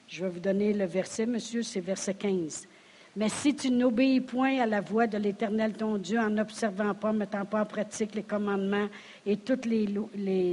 je 0.09 0.23
vais 0.23 0.31
vous 0.31 0.40
donner 0.40 0.73
le 0.73 0.85
verset, 0.85 1.27
monsieur, 1.27 1.62
c'est 1.62 1.81
verset 1.81 2.14
15. 2.14 2.66
Mais 3.16 3.29
si 3.29 3.55
tu 3.55 3.71
n'obéis 3.71 4.21
point 4.21 4.61
à 4.61 4.66
la 4.66 4.81
voix 4.81 5.07
de 5.07 5.16
l'Éternel 5.16 5.73
ton 5.73 5.97
Dieu 5.97 6.19
en 6.19 6.31
n'observant 6.31 6.95
pas, 6.95 7.12
mettant 7.12 7.45
pas 7.45 7.62
en 7.62 7.64
pratique 7.64 8.14
les 8.14 8.23
commandements 8.23 8.88
et 9.25 9.38
toutes 9.38 9.64
les, 9.64 9.87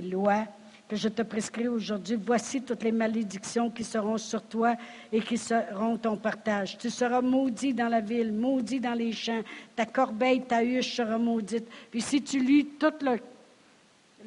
lois 0.02 0.46
que 0.88 0.96
je 0.96 1.10
te 1.10 1.22
prescris 1.24 1.68
aujourd'hui, 1.68 2.16
voici 2.16 2.62
toutes 2.62 2.84
les 2.84 2.92
malédictions 2.92 3.70
qui 3.70 3.84
seront 3.84 4.18
sur 4.18 4.42
toi 4.44 4.76
et 5.12 5.20
qui 5.20 5.38
seront 5.38 5.98
ton 5.98 6.16
partage. 6.16 6.78
Tu 6.78 6.89
seras 6.89 7.22
maudit 7.22 7.74
dans 7.74 7.89
la 7.89 8.00
ville, 8.00 8.32
maudit 8.32 8.80
dans 8.80 8.94
les 8.94 9.12
champs, 9.12 9.42
ta 9.76 9.86
corbeille, 9.86 10.42
ta 10.42 10.63
huche 10.63 10.96
sera 10.96 11.18
maudite. 11.18 11.68
Puis 11.92 12.02
si 12.02 12.22
tu 12.22 12.39
lis 12.39 12.66
tout 12.80 12.94
le 13.02 13.18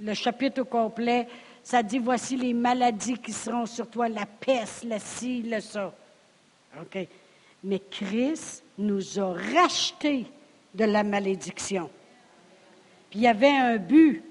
le 0.02 0.14
chapitre 0.14 0.62
au 0.62 0.64
complet, 0.64 1.26
ça 1.66 1.82
dit 1.82 1.98
voici 1.98 2.36
les 2.36 2.54
maladies 2.54 3.18
qui 3.18 3.32
seront 3.32 3.66
sur 3.66 3.90
toi, 3.90 4.08
la 4.08 4.24
peste, 4.24 4.84
la 4.84 5.00
ci, 5.00 5.42
le 5.42 5.58
ça. 5.58 5.92
OK. 6.80 7.08
Mais 7.64 7.80
Christ 7.90 8.62
nous 8.78 9.18
a 9.18 9.32
rachetés 9.32 10.26
de 10.72 10.84
la 10.84 11.02
malédiction. 11.02 11.90
Puis 13.10 13.18
il 13.18 13.22
y 13.22 13.26
avait 13.26 13.50
un 13.50 13.78
but. 13.78 14.22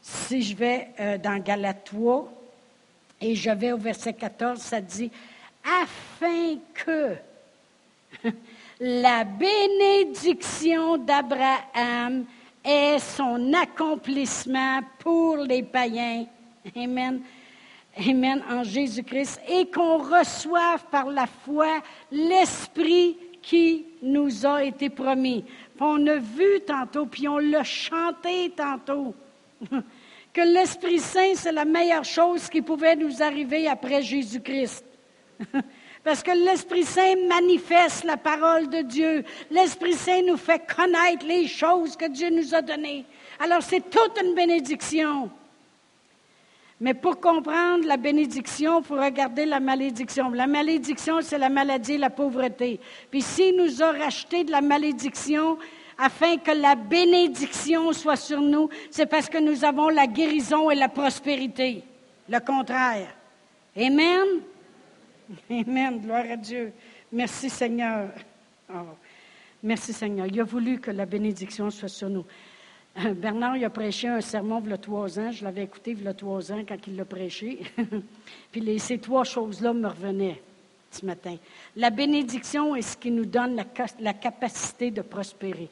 Si 0.00 0.42
je 0.42 0.54
vais 0.54 0.90
euh, 1.00 1.18
dans 1.18 1.42
Galatois 1.42 2.32
et 3.20 3.34
je 3.34 3.50
vais 3.50 3.72
au 3.72 3.78
verset 3.78 4.12
14, 4.12 4.60
ça 4.60 4.80
dit 4.80 5.10
afin 5.64 6.56
que 6.72 7.16
la 8.78 9.24
bénédiction 9.24 10.98
d'Abraham 10.98 12.26
est 12.64 13.00
son 13.00 13.52
accomplissement 13.54 14.82
pour 15.00 15.38
les 15.38 15.64
païens. 15.64 16.26
Amen. 16.76 17.22
Amen. 17.98 18.42
En 18.48 18.62
Jésus-Christ. 18.62 19.40
Et 19.48 19.70
qu'on 19.70 19.98
reçoive 19.98 20.84
par 20.90 21.10
la 21.10 21.26
foi 21.26 21.80
l'Esprit 22.10 23.16
qui 23.42 23.86
nous 24.02 24.46
a 24.46 24.64
été 24.64 24.90
promis. 24.90 25.44
On 25.78 26.06
a 26.06 26.16
vu 26.16 26.60
tantôt, 26.66 27.06
puis 27.06 27.26
on 27.26 27.38
l'a 27.38 27.64
chanté 27.64 28.50
tantôt, 28.50 29.14
que 30.32 30.40
l'Esprit 30.42 30.98
Saint, 30.98 31.34
c'est 31.34 31.52
la 31.52 31.64
meilleure 31.64 32.04
chose 32.04 32.48
qui 32.48 32.60
pouvait 32.60 32.96
nous 32.96 33.22
arriver 33.22 33.66
après 33.66 34.02
Jésus-Christ. 34.02 34.84
Parce 36.04 36.22
que 36.22 36.30
l'Esprit 36.30 36.84
Saint 36.84 37.14
manifeste 37.28 38.04
la 38.04 38.16
parole 38.16 38.68
de 38.68 38.82
Dieu. 38.82 39.24
L'Esprit 39.50 39.94
Saint 39.94 40.22
nous 40.22 40.36
fait 40.36 40.62
connaître 40.74 41.26
les 41.26 41.46
choses 41.46 41.96
que 41.96 42.08
Dieu 42.08 42.30
nous 42.30 42.54
a 42.54 42.62
données. 42.62 43.04
Alors 43.38 43.62
c'est 43.62 43.90
toute 43.90 44.18
une 44.22 44.34
bénédiction. 44.34 45.30
Mais 46.80 46.94
pour 46.94 47.20
comprendre 47.20 47.86
la 47.86 47.98
bénédiction, 47.98 48.80
il 48.80 48.84
faut 48.84 48.96
regarder 48.96 49.44
la 49.44 49.60
malédiction. 49.60 50.30
La 50.30 50.46
malédiction, 50.46 51.20
c'est 51.20 51.36
la 51.36 51.50
maladie, 51.50 51.98
la 51.98 52.08
pauvreté. 52.08 52.80
Puis 53.10 53.20
s'il 53.20 53.56
nous 53.56 53.82
a 53.82 53.92
racheté 53.92 54.44
de 54.44 54.50
la 54.50 54.62
malédiction 54.62 55.58
afin 55.98 56.38
que 56.38 56.52
la 56.52 56.76
bénédiction 56.76 57.92
soit 57.92 58.16
sur 58.16 58.40
nous, 58.40 58.70
c'est 58.90 59.04
parce 59.04 59.28
que 59.28 59.36
nous 59.36 59.62
avons 59.62 59.90
la 59.90 60.06
guérison 60.06 60.70
et 60.70 60.74
la 60.74 60.88
prospérité. 60.88 61.84
Le 62.26 62.38
contraire. 62.38 63.14
Amen? 63.76 64.40
Amen. 65.50 66.00
Gloire 66.00 66.24
à 66.30 66.36
Dieu. 66.36 66.72
Merci 67.12 67.50
Seigneur. 67.50 68.08
Oh, 68.72 68.96
merci 69.62 69.92
Seigneur. 69.92 70.26
Il 70.28 70.40
a 70.40 70.44
voulu 70.44 70.80
que 70.80 70.90
la 70.90 71.04
bénédiction 71.04 71.70
soit 71.70 71.88
sur 71.88 72.08
nous. 72.08 72.24
Euh, 73.04 73.14
Bernard, 73.14 73.56
il 73.56 73.64
a 73.64 73.70
prêché 73.70 74.08
un 74.08 74.20
sermon 74.20 74.62
il 74.64 74.72
y 74.72 74.78
trois 74.78 75.18
ans. 75.18 75.30
Je 75.30 75.44
l'avais 75.44 75.64
écouté 75.64 75.92
il 75.92 76.08
y 76.08 76.14
trois 76.14 76.52
ans 76.52 76.62
quand 76.66 76.76
il 76.86 76.96
l'a 76.96 77.04
prêché. 77.04 77.60
Puis 78.52 78.78
ces 78.78 78.98
trois 78.98 79.24
choses-là 79.24 79.72
me 79.72 79.88
revenaient 79.88 80.40
ce 80.90 81.06
matin. 81.06 81.36
La 81.76 81.90
bénédiction 81.90 82.74
est 82.74 82.82
ce 82.82 82.96
qui 82.96 83.10
nous 83.10 83.26
donne 83.26 83.56
la, 83.56 83.64
la 84.00 84.14
capacité 84.14 84.90
de 84.90 85.02
prospérer. 85.02 85.68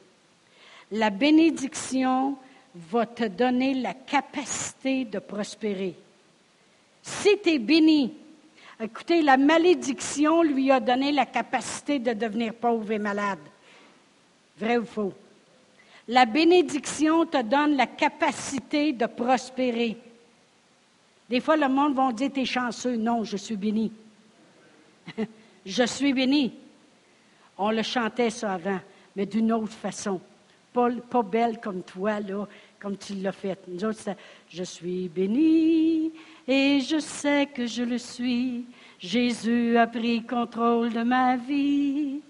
La 0.92 1.10
bénédiction 1.10 2.36
va 2.74 3.06
te 3.06 3.24
donner 3.24 3.74
la 3.74 3.94
capacité 3.94 5.04
de 5.04 5.18
prospérer. 5.18 5.94
Si 7.02 7.38
tu 7.42 7.50
es 7.50 7.58
béni, 7.58 8.12
Écoutez, 8.80 9.22
la 9.22 9.36
malédiction 9.36 10.44
lui 10.44 10.70
a 10.70 10.78
donné 10.78 11.10
la 11.10 11.26
capacité 11.26 11.98
de 11.98 12.12
devenir 12.12 12.54
pauvre 12.54 12.92
et 12.92 13.00
malade. 13.00 13.40
Vrai 14.56 14.78
ou 14.78 14.84
faux? 14.84 15.12
La 16.09 16.25
bénédiction 16.25 17.27
te 17.27 17.42
donne 17.42 17.77
la 17.77 17.87
capacité 17.87 18.94
de 18.94 19.05
prospérer. 19.05 19.99
Des 21.29 21.40
fois, 21.40 21.57
le 21.59 21.68
monde 21.68 21.94
va 21.94 22.11
dire, 22.12 22.33
t'es 22.33 22.47
chanceux. 22.47 22.97
Non, 22.97 23.25
je 23.25 23.37
suis 23.37 23.57
béni. 23.57 23.92
je 25.66 25.85
suis 25.85 26.14
béni. 26.14 26.55
On 27.59 27.71
le 27.71 27.83
chantait 27.83 28.31
ça 28.31 28.55
avant, 28.55 28.81
mais 29.14 29.27
d'une 29.27 29.53
autre 29.53 29.73
façon. 29.73 30.18
pas, 30.73 31.23
belle 31.23 31.61
comme 31.61 31.83
toi, 31.83 32.21
là, 32.21 32.49
comme 32.79 32.97
tu 32.97 33.14
l'as 33.14 33.33
fait. 33.33 33.59
Nous 33.68 33.85
autres, 33.85 34.16
Je 34.49 34.62
suis 34.62 35.11
béni 35.11 36.11
et 36.47 36.81
je 36.81 37.01
sais 37.01 37.49
que 37.55 37.66
je 37.66 37.83
le 37.83 37.99
suis. 37.99 38.64
Jésus 38.99 39.77
a 39.77 39.87
pris 39.87 40.23
contrôle 40.25 40.90
de 40.90 41.03
ma 41.03 41.37
vie. 41.37 42.21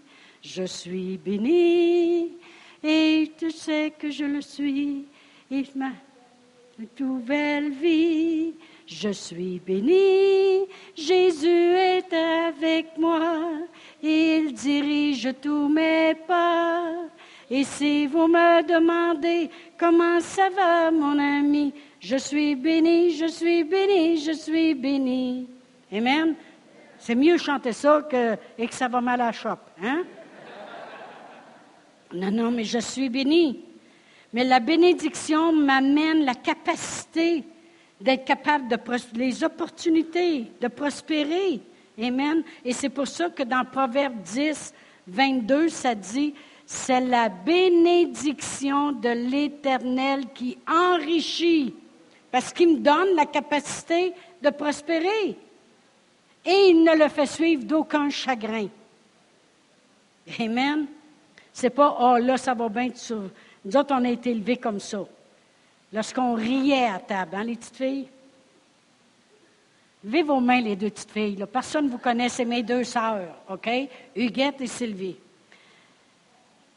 Je 0.42 0.64
suis 0.64 1.16
béni 1.18 2.32
et 2.82 3.30
je 3.40 3.48
sais 3.50 3.92
que 3.98 4.10
je 4.10 4.24
le 4.24 4.40
suis. 4.40 5.06
Il 5.50 5.66
m'a 5.74 5.92
une 6.78 7.06
nouvelle 7.06 7.70
vie. 7.70 8.54
Je 8.86 9.10
suis 9.10 9.60
béni, 9.60 10.66
Jésus 10.96 11.46
est 11.46 12.10
avec 12.10 12.96
moi, 12.96 13.50
il 14.02 14.54
dirige 14.54 15.28
tous 15.42 15.68
mes 15.68 16.14
pas. 16.26 16.94
Et 17.50 17.64
si 17.64 18.06
vous 18.06 18.26
me 18.26 18.62
demandez 18.62 19.50
comment 19.78 20.20
ça 20.20 20.48
va, 20.48 20.90
mon 20.90 21.18
ami, 21.18 21.74
je 22.00 22.16
suis 22.16 22.54
béni, 22.54 23.10
je 23.10 23.26
suis 23.26 23.62
béni, 23.62 24.16
je 24.16 24.32
suis 24.32 24.74
béni. 24.74 25.46
Amen. 25.92 26.34
C'est 26.98 27.14
mieux 27.14 27.36
chanter 27.36 27.72
ça 27.72 28.06
que, 28.10 28.36
et 28.56 28.66
que 28.66 28.74
ça 28.74 28.88
va 28.88 29.02
mal 29.02 29.20
à 29.20 29.26
la 29.26 29.32
chope, 29.32 29.70
hein? 29.82 30.04
Non, 32.12 32.30
non, 32.30 32.50
mais 32.50 32.64
je 32.64 32.78
suis 32.78 33.08
béni. 33.08 33.60
Mais 34.32 34.44
la 34.44 34.60
bénédiction 34.60 35.52
m'amène 35.52 36.24
la 36.24 36.34
capacité 36.34 37.44
d'être 38.00 38.24
capable 38.24 38.68
de 38.68 38.78
les 39.14 39.42
opportunités 39.42 40.46
de 40.60 40.68
prospérer. 40.68 41.60
Amen. 42.00 42.42
Et 42.64 42.72
c'est 42.72 42.90
pour 42.90 43.08
ça 43.08 43.30
que 43.30 43.42
dans 43.42 43.64
Proverbe 43.64 44.22
10, 44.22 44.72
22, 45.08 45.68
ça 45.68 45.94
dit, 45.94 46.34
c'est 46.64 47.00
la 47.00 47.28
bénédiction 47.28 48.92
de 48.92 49.08
l'Éternel 49.08 50.26
qui 50.34 50.58
enrichit, 50.68 51.74
parce 52.30 52.52
qu'il 52.52 52.74
me 52.74 52.78
donne 52.78 53.16
la 53.16 53.26
capacité 53.26 54.12
de 54.42 54.50
prospérer. 54.50 55.36
Et 56.44 56.68
il 56.68 56.84
ne 56.84 56.96
le 56.96 57.08
fait 57.08 57.26
suivre 57.26 57.64
d'aucun 57.64 58.10
chagrin. 58.10 58.68
Amen. 60.38 60.86
C'est 61.58 61.70
pas, 61.70 61.96
oh 61.98 62.18
là, 62.18 62.36
ça 62.36 62.54
va 62.54 62.68
bien. 62.68 62.90
Nous 63.64 63.76
autres, 63.76 63.92
on 63.92 64.04
a 64.04 64.10
été 64.10 64.30
élevés 64.30 64.58
comme 64.58 64.78
ça. 64.78 65.00
Lorsqu'on 65.92 66.34
riait 66.34 66.86
à 66.86 67.00
table, 67.00 67.34
hein, 67.34 67.42
les 67.42 67.56
petites 67.56 67.74
filles? 67.74 68.08
Levez 70.04 70.22
vos 70.22 70.38
mains, 70.38 70.60
les 70.60 70.76
deux 70.76 70.90
petites 70.90 71.10
filles. 71.10 71.44
Personne 71.52 71.86
ne 71.86 71.90
vous 71.90 71.98
connaît, 71.98 72.28
c'est 72.28 72.44
mes 72.44 72.62
deux 72.62 72.84
sœurs, 72.84 73.34
OK? 73.50 73.68
Huguette 74.14 74.60
et 74.60 74.68
Sylvie. 74.68 75.16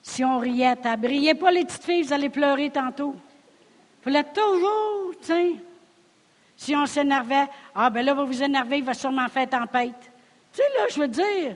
Si 0.01 0.25
on 0.25 0.39
riait 0.39 0.69
à 0.69 0.75
table, 0.75 1.05
riez 1.05 1.35
pas, 1.35 1.51
les 1.51 1.63
petites 1.63 1.83
filles, 1.83 2.01
vous 2.01 2.13
allez 2.13 2.29
pleurer 2.29 2.71
tantôt. 2.71 3.15
Vous 4.03 4.09
l'êtes 4.09 4.33
toujours, 4.33 5.13
tu 5.19 5.27
sais. 5.27 5.51
Si 6.57 6.75
on 6.75 6.87
s'énervait, 6.87 7.47
ah, 7.75 7.91
ben 7.91 8.03
là, 8.03 8.15
vous 8.15 8.25
vous 8.25 8.41
énerver, 8.41 8.79
il 8.79 8.83
va 8.83 8.95
sûrement 8.95 9.27
faire 9.27 9.47
tempête. 9.47 10.11
Tu 10.51 10.57
sais, 10.57 10.63
là, 10.75 10.87
je 10.89 10.99
veux 11.01 11.07
dire, 11.07 11.55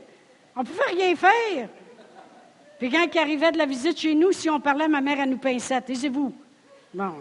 on 0.56 0.60
ne 0.60 0.66
pouvait 0.66 0.92
rien 0.92 1.16
faire. 1.16 1.70
Puis 2.80 2.90
quand 2.90 3.06
il 3.14 3.18
arrivait 3.18 3.52
de 3.52 3.58
la 3.58 3.66
visite 3.66 4.00
chez 4.00 4.16
nous, 4.16 4.32
si 4.32 4.50
on 4.50 4.60
parlait, 4.60 4.88
ma 4.88 5.02
mère, 5.02 5.20
elle 5.20 5.30
nous 5.30 5.38
pinçait. 5.38 5.82
Taisez-vous. 5.82 6.34
Bon 6.94 7.14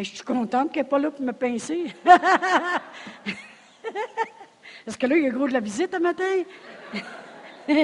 je 0.00 0.04
suis 0.04 0.22
contente 0.22 0.72
qu'elle 0.72 0.84
n'est 0.84 0.88
pas 0.88 0.98
là 0.98 1.10
pour 1.10 1.22
me 1.24 1.32
pincer. 1.32 1.92
Est-ce 4.86 4.96
que 4.96 5.06
là, 5.06 5.16
il 5.16 5.24
y 5.24 5.26
a 5.26 5.30
gros 5.30 5.46
de 5.46 5.52
la 5.52 5.60
visite 5.60 5.92
un 5.94 5.98
matin? 5.98 6.24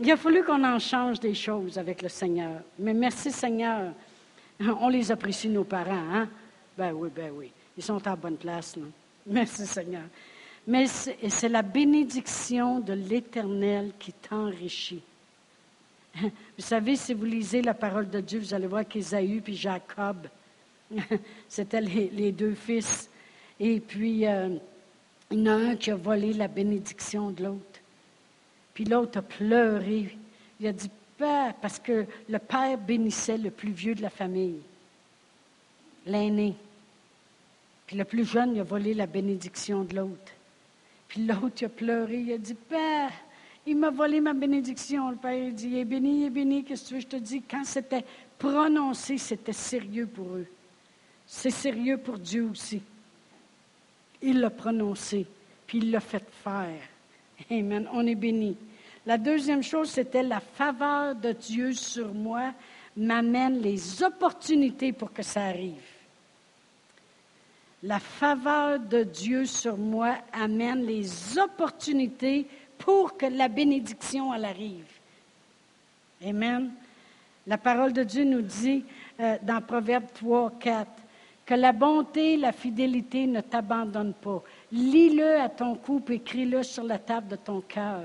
il 0.00 0.10
a 0.10 0.16
fallu 0.16 0.44
qu'on 0.44 0.62
en 0.62 0.78
change 0.78 1.18
des 1.20 1.34
choses 1.34 1.78
avec 1.78 2.02
le 2.02 2.10
Seigneur. 2.10 2.60
Mais 2.78 2.92
merci 2.92 3.30
Seigneur. 3.32 3.92
On 4.60 4.88
les 4.88 5.10
apprécie, 5.10 5.48
nos 5.48 5.64
parents, 5.64 6.12
hein? 6.12 6.28
Ben 6.76 6.92
oui, 6.92 7.08
ben 7.14 7.32
oui. 7.34 7.50
Ils 7.76 7.82
sont 7.82 8.06
à 8.06 8.10
la 8.10 8.16
bonne 8.16 8.36
place, 8.36 8.76
non? 8.76 8.90
Merci 9.26 9.66
Seigneur. 9.66 10.04
Mais 10.66 10.86
c'est 10.88 11.48
la 11.48 11.62
bénédiction 11.62 12.80
de 12.80 12.92
l'Éternel 12.92 13.92
qui 13.98 14.12
t'enrichit. 14.12 15.02
Vous 16.22 16.30
savez, 16.58 16.96
si 16.96 17.14
vous 17.14 17.24
lisez 17.24 17.62
la 17.62 17.74
parole 17.74 18.08
de 18.08 18.20
Dieu, 18.20 18.40
vous 18.40 18.54
allez 18.54 18.66
voir 18.66 18.86
qu'Ésaü 18.88 19.40
puis 19.40 19.54
Jacob, 19.54 20.26
c'était 21.48 21.80
les, 21.80 22.32
deux 22.32 22.54
fils. 22.54 23.08
Et 23.60 23.80
puis, 23.80 24.26
euh, 24.26 24.56
il 25.30 25.40
y 25.40 25.42
en 25.42 25.52
a 25.52 25.54
un 25.70 25.76
qui 25.76 25.90
a 25.90 25.96
volé 25.96 26.32
la 26.32 26.48
bénédiction 26.48 27.30
de 27.30 27.44
l'autre. 27.44 27.80
Puis 28.74 28.84
l'autre 28.84 29.18
a 29.18 29.22
pleuré. 29.22 30.16
Il 30.58 30.66
a 30.66 30.72
dit, 30.72 30.90
Père, 31.16 31.54
parce 31.54 31.78
que 31.78 32.04
le 32.28 32.38
père 32.38 32.76
bénissait 32.76 33.38
le 33.38 33.50
plus 33.50 33.72
vieux 33.72 33.94
de 33.94 34.02
la 34.02 34.10
famille, 34.10 34.60
l'aîné. 36.04 36.54
Puis 37.86 37.96
le 37.96 38.04
plus 38.04 38.24
jeune, 38.24 38.54
il 38.54 38.60
a 38.60 38.64
volé 38.64 38.92
la 38.92 39.06
bénédiction 39.06 39.84
de 39.84 39.96
l'autre. 39.96 40.32
Puis 41.08 41.24
l'autre, 41.26 41.56
il 41.60 41.64
a 41.64 41.68
pleuré. 41.68 42.18
Il 42.18 42.32
a 42.32 42.38
dit, 42.38 42.54
Père, 42.54 43.12
il 43.66 43.76
m'a 43.76 43.90
volé 43.90 44.20
ma 44.20 44.32
bénédiction. 44.32 45.10
Le 45.10 45.16
Père 45.16 45.52
dit, 45.52 45.68
il 45.68 45.78
est 45.78 45.84
béni, 45.84 46.20
il 46.20 46.26
est 46.26 46.30
béni. 46.30 46.64
Qu'est-ce 46.64 46.84
que 46.84 46.88
tu 46.88 46.94
veux? 46.94 47.00
Je 47.00 47.06
te 47.06 47.16
dis, 47.16 47.42
quand 47.42 47.64
c'était 47.64 48.04
prononcé, 48.38 49.18
c'était 49.18 49.52
sérieux 49.52 50.06
pour 50.06 50.28
eux. 50.34 50.46
C'est 51.26 51.50
sérieux 51.50 51.98
pour 51.98 52.18
Dieu 52.18 52.48
aussi. 52.50 52.80
Il 54.22 54.40
l'a 54.40 54.50
prononcé, 54.50 55.26
puis 55.66 55.78
il 55.78 55.90
l'a 55.90 56.00
fait 56.00 56.24
faire. 56.42 56.80
Amen. 57.50 57.88
On 57.92 58.06
est 58.06 58.14
béni. 58.14 58.56
La 59.04 59.18
deuxième 59.18 59.62
chose, 59.62 59.90
c'était 59.90 60.22
la 60.22 60.40
faveur 60.40 61.14
de 61.14 61.32
Dieu 61.32 61.72
sur 61.72 62.12
moi 62.14 62.52
m'amène 62.96 63.60
les 63.60 64.02
opportunités 64.02 64.92
pour 64.92 65.12
que 65.12 65.22
ça 65.22 65.44
arrive. 65.44 65.82
La 67.86 68.00
faveur 68.00 68.80
de 68.80 69.04
Dieu 69.04 69.46
sur 69.46 69.76
moi 69.76 70.16
amène 70.32 70.84
les 70.84 71.38
opportunités 71.38 72.48
pour 72.78 73.16
que 73.16 73.26
la 73.26 73.46
bénédiction 73.46 74.32
arrive. 74.32 74.90
Amen. 76.26 76.72
La 77.46 77.56
parole 77.56 77.92
de 77.92 78.02
Dieu 78.02 78.24
nous 78.24 78.42
dit 78.42 78.84
euh, 79.20 79.36
dans 79.40 79.60
Proverbe 79.60 80.06
3, 80.14 80.54
4 80.58 80.90
que 81.44 81.54
la 81.54 81.70
bonté, 81.70 82.36
la 82.36 82.50
fidélité 82.50 83.24
ne 83.28 83.40
t'abandonnent 83.40 84.14
pas. 84.14 84.42
Lis-le 84.72 85.38
à 85.38 85.48
ton 85.48 85.76
cou, 85.76 86.02
écris-le 86.08 86.64
sur 86.64 86.82
la 86.82 86.98
table 86.98 87.28
de 87.28 87.36
ton 87.36 87.60
cœur. 87.60 88.02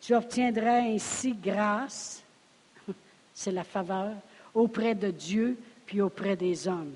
Tu 0.00 0.14
obtiendras 0.14 0.82
ainsi 0.82 1.32
grâce, 1.32 2.22
c'est 3.34 3.50
la 3.50 3.64
faveur, 3.64 4.14
auprès 4.54 4.94
de 4.94 5.10
Dieu 5.10 5.58
puis 5.86 6.00
auprès 6.00 6.36
des 6.36 6.68
hommes. 6.68 6.94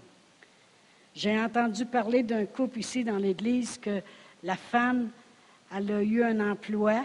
J'ai 1.15 1.39
entendu 1.39 1.85
parler 1.85 2.23
d'un 2.23 2.47
couple 2.47 2.79
ici 2.79 3.05
dans 3.05 3.19
l'Église 3.19 3.79
que 3.79 4.01
la 4.43 4.57
femme 4.57 5.11
elle 5.75 5.91
a 5.91 6.03
eu 6.03 6.23
un 6.23 6.51
emploi, 6.51 7.03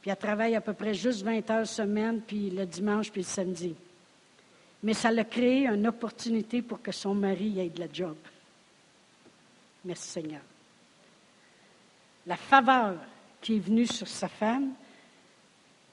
puis 0.00 0.10
elle 0.10 0.16
travaille 0.16 0.54
à 0.54 0.60
peu 0.60 0.72
près 0.72 0.94
juste 0.94 1.22
20 1.22 1.50
heures 1.50 1.66
semaine, 1.66 2.20
puis 2.20 2.50
le 2.50 2.64
dimanche, 2.64 3.10
puis 3.10 3.22
le 3.22 3.26
samedi. 3.26 3.74
Mais 4.82 4.94
ça 4.94 5.10
l'a 5.10 5.24
créé 5.24 5.66
une 5.66 5.86
opportunité 5.86 6.62
pour 6.62 6.80
que 6.80 6.92
son 6.92 7.14
mari 7.14 7.58
ait 7.58 7.68
de 7.68 7.80
la 7.80 7.92
job. 7.92 8.16
Merci 9.84 10.08
Seigneur. 10.08 10.42
La 12.26 12.36
faveur 12.36 12.96
qui 13.40 13.56
est 13.56 13.60
venue 13.60 13.86
sur 13.86 14.06
sa 14.06 14.28
femme 14.28 14.72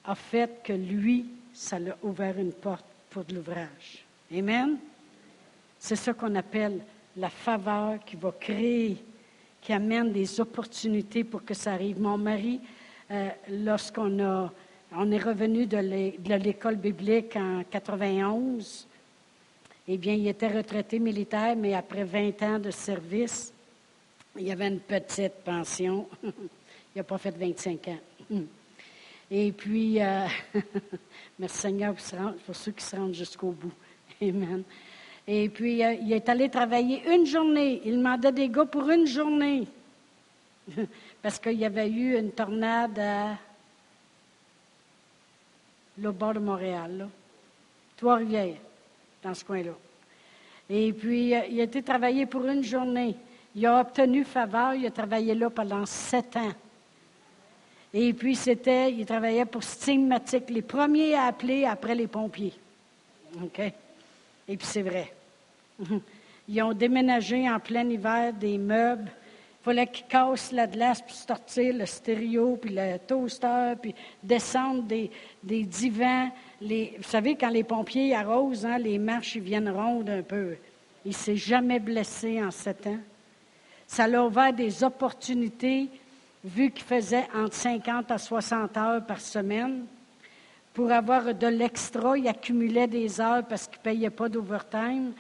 a 0.05 0.15
fait 0.15 0.61
que 0.63 0.73
lui, 0.73 1.25
ça 1.53 1.79
l'a 1.79 1.97
ouvert 2.03 2.37
une 2.37 2.53
porte 2.53 2.85
pour 3.09 3.23
de 3.25 3.33
l'ouvrage. 3.33 4.05
Amen. 4.31 4.77
C'est 5.79 5.95
ça 5.95 6.13
qu'on 6.13 6.35
appelle 6.35 6.81
la 7.17 7.29
faveur 7.29 7.99
qui 8.05 8.15
va 8.15 8.31
créer 8.31 8.97
qui 9.67 9.73
amène 9.73 10.13
des 10.13 10.39
opportunités 10.39 11.25
pour 11.25 11.43
que 11.43 11.53
ça 11.53 11.73
arrive. 11.73 11.99
Mon 11.99 12.17
mari, 12.17 12.61
euh, 13.11 13.29
lorsqu'on 13.49 14.17
a, 14.23 14.49
on 14.93 15.11
est 15.11 15.21
revenu 15.21 15.65
de 15.65 16.35
l'école 16.35 16.77
biblique 16.77 17.35
en 17.35 17.63
91, 17.69 18.87
eh 19.89 19.97
bien, 19.97 20.13
il 20.13 20.25
était 20.27 20.47
retraité 20.47 20.99
militaire, 20.99 21.55
mais 21.57 21.73
après 21.73 22.05
20 22.05 22.41
ans 22.43 22.59
de 22.59 22.71
service, 22.71 23.51
il 24.37 24.49
avait 24.49 24.67
une 24.67 24.79
petite 24.79 25.43
pension. 25.43 26.07
il 26.23 26.31
n'a 26.95 27.03
pas 27.03 27.17
fait 27.17 27.35
25 27.35 27.87
ans. 27.89 27.99
Et 29.29 29.51
puis, 29.51 30.01
euh, 30.01 30.27
merci 31.39 31.57
Seigneur 31.57 31.93
pour 32.45 32.55
ceux 32.55 32.71
qui 32.71 32.85
se 32.85 32.95
rendent 32.95 33.13
jusqu'au 33.13 33.51
bout. 33.51 33.73
Amen. 34.21 34.63
Et 35.27 35.49
puis, 35.49 35.81
il 35.81 36.13
est 36.13 36.29
allé 36.29 36.49
travailler 36.49 37.03
une 37.13 37.25
journée. 37.25 37.81
Il 37.83 37.97
demandait 37.97 38.31
des 38.31 38.47
gars 38.47 38.65
pour 38.65 38.89
une 38.89 39.05
journée. 39.05 39.67
Parce 41.21 41.37
qu'il 41.37 41.59
y 41.59 41.65
avait 41.65 41.89
eu 41.89 42.17
une 42.17 42.31
tornade 42.31 42.97
à 42.97 43.37
le 45.97 46.11
bord 46.11 46.33
de 46.33 46.39
Montréal, 46.39 47.09
Trois-Rivières, 47.97 48.57
dans 49.23 49.33
ce 49.33 49.43
coin-là. 49.43 49.71
Et 50.69 50.93
puis, 50.93 51.35
euh, 51.35 51.41
il 51.49 51.59
a 51.59 51.63
été 51.63 51.81
travaillé 51.81 52.25
pour 52.25 52.45
une 52.45 52.63
journée. 52.63 53.15
Il 53.55 53.65
a 53.65 53.81
obtenu 53.81 54.23
faveur. 54.23 54.75
Il 54.75 54.85
a 54.85 54.91
travaillé 54.91 55.33
là 55.33 55.49
pendant 55.49 55.85
sept 55.85 56.37
ans. 56.37 56.53
Et 57.93 58.13
puis, 58.13 58.35
c'était, 58.35 58.91
il 58.91 59.05
travaillait 59.05 59.45
pour 59.45 59.63
Stigmatic, 59.63 60.49
les 60.49 60.61
premiers 60.61 61.15
à 61.15 61.23
appeler 61.25 61.65
après 61.65 61.95
les 61.95 62.07
pompiers. 62.07 62.53
OK? 63.41 63.61
Et 64.47 64.57
puis, 64.57 64.67
c'est 64.67 64.81
vrai. 64.81 65.13
Ils 66.49 66.61
ont 66.61 66.73
déménagé 66.73 67.49
en 67.49 67.59
plein 67.59 67.87
hiver 67.89 68.31
des 68.33 68.57
meubles. 68.57 69.11
Il 69.61 69.63
fallait 69.63 69.87
qu'ils 69.87 70.05
cassent 70.05 70.53
la 70.53 70.65
glace 70.65 71.01
pour 71.01 71.11
sortir 71.11 71.75
le 71.75 71.85
stéréo, 71.85 72.57
puis 72.61 72.73
le 72.73 72.97
toaster, 72.99 73.73
puis 73.81 73.93
descendre 74.23 74.83
des, 74.83 75.11
des 75.43 75.63
divans. 75.63 76.29
Les, 76.61 76.95
vous 76.97 77.09
savez, 77.09 77.35
quand 77.35 77.49
les 77.49 77.65
pompiers 77.65 78.15
arrosent, 78.15 78.65
hein, 78.65 78.77
les 78.77 78.97
marches 78.97 79.35
ils 79.35 79.41
viennent 79.41 79.69
rondes 79.69 80.09
un 80.09 80.21
peu. 80.21 80.55
Il 81.03 81.09
ne 81.09 81.15
s'est 81.15 81.35
jamais 81.35 81.79
blessé 81.79 82.41
en 82.41 82.51
sept 82.51 82.87
ans. 82.87 82.99
Ça 83.87 84.07
l'a 84.07 84.23
ouvert 84.23 84.53
des 84.53 84.83
opportunités, 84.85 85.89
vu 86.43 86.71
qu'il 86.71 86.85
faisait 86.85 87.27
entre 87.35 87.55
50 87.55 88.11
à 88.11 88.17
60 88.17 88.77
heures 88.77 89.05
par 89.05 89.19
semaine. 89.19 89.85
Pour 90.77 90.91
avoir 90.91 91.33
de 91.33 91.47
l'extra, 91.47 92.15
il 92.19 92.27
accumulait 92.27 92.85
des 92.85 93.19
heures 93.19 93.43
parce 93.49 93.65
qu'il 93.65 93.79
ne 93.79 93.83
payait 93.83 94.09
pas 94.11 94.29
d'overtime. 94.29 95.11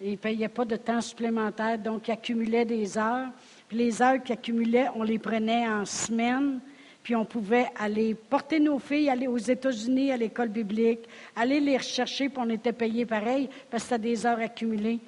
Il 0.00 0.10
ne 0.10 0.16
payait 0.16 0.48
pas 0.48 0.64
de 0.64 0.74
temps 0.74 1.00
supplémentaire, 1.00 1.78
donc 1.78 2.08
il 2.08 2.10
accumulait 2.10 2.64
des 2.64 2.98
heures. 2.98 3.28
Puis 3.68 3.78
les 3.78 4.02
heures 4.02 4.20
qu'il 4.20 4.32
accumulait, 4.32 4.88
on 4.96 5.04
les 5.04 5.20
prenait 5.20 5.68
en 5.68 5.84
semaine, 5.84 6.58
puis 7.04 7.14
on 7.14 7.24
pouvait 7.24 7.66
aller 7.78 8.16
porter 8.16 8.58
nos 8.58 8.80
filles, 8.80 9.08
aller 9.08 9.28
aux 9.28 9.38
États-Unis 9.38 10.10
à 10.10 10.16
l'école 10.16 10.48
biblique, 10.48 11.08
aller 11.36 11.60
les 11.60 11.76
rechercher, 11.76 12.28
puis 12.28 12.42
on 12.44 12.50
était 12.50 12.72
payé 12.72 13.06
pareil, 13.06 13.48
parce 13.70 13.84
que 13.84 13.90
c'était 13.90 14.02
des 14.02 14.26
heures 14.26 14.40
accumulées. 14.40 14.98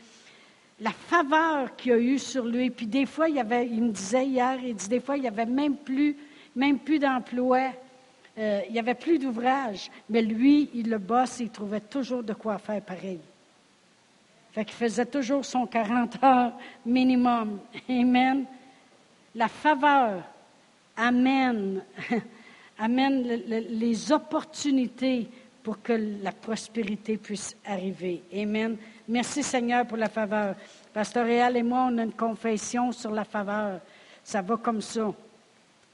La 0.79 0.93
faveur 0.93 1.75
qu'il 1.75 1.93
a 1.95 1.99
eue 1.99 2.21
sur 2.21 2.45
lui, 2.45 2.71
puis 2.71 2.87
des 2.87 3.07
fois, 3.07 3.29
il, 3.29 3.35
me 3.43 3.91
disait 3.91 4.25
hier, 4.25 4.57
il 4.65 4.77
dit 4.77 4.89
des 4.89 5.01
fois, 5.01 5.17
il 5.17 5.23
n'y 5.23 5.29
avait 5.29 5.47
même 5.47 5.75
plus, 5.75 6.17
même 6.55 6.79
plus 6.79 7.01
d'emploi. 7.01 7.73
Euh, 8.39 8.63
il 8.69 8.73
n'y 8.73 8.79
avait 8.79 8.95
plus 8.95 9.19
d'ouvrage, 9.19 9.91
mais 10.09 10.23
lui, 10.23 10.71
il 10.75 10.89
le 10.89 10.99
bosse, 10.99 11.41
il 11.41 11.51
trouvait 11.51 11.81
toujours 11.81 12.23
de 12.23 12.33
quoi 12.33 12.59
faire 12.59 12.81
pareil. 12.83 13.21
Fait 14.53 14.69
faisait 14.71 15.07
toujours 15.07 15.45
son 15.45 15.67
40 15.67 16.23
heures 16.23 16.53
minimum. 16.85 17.61
Amen. 17.89 18.45
La 19.35 19.49
faveur 19.49 20.23
amène, 20.97 21.83
amène 22.79 23.23
les 23.23 24.13
opportunités 24.13 25.29
pour 25.63 25.83
que 25.83 25.93
la 25.93 26.33
prospérité 26.33 27.17
puisse 27.17 27.57
arriver. 27.65 28.23
Amen. 28.35 28.77
Merci 29.07 29.43
Seigneur 29.43 29.87
pour 29.87 29.99
la 29.99 30.09
faveur. 30.09 30.55
Pasteur 30.93 31.27
Réal 31.27 31.57
et 31.57 31.63
moi, 31.63 31.89
on 31.91 31.99
a 31.99 32.05
une 32.05 32.13
confession 32.13 32.93
sur 32.93 33.11
la 33.11 33.25
faveur. 33.25 33.81
Ça 34.25 34.43
va 34.43 34.57
comme 34.57 34.81
ça. 34.81 35.13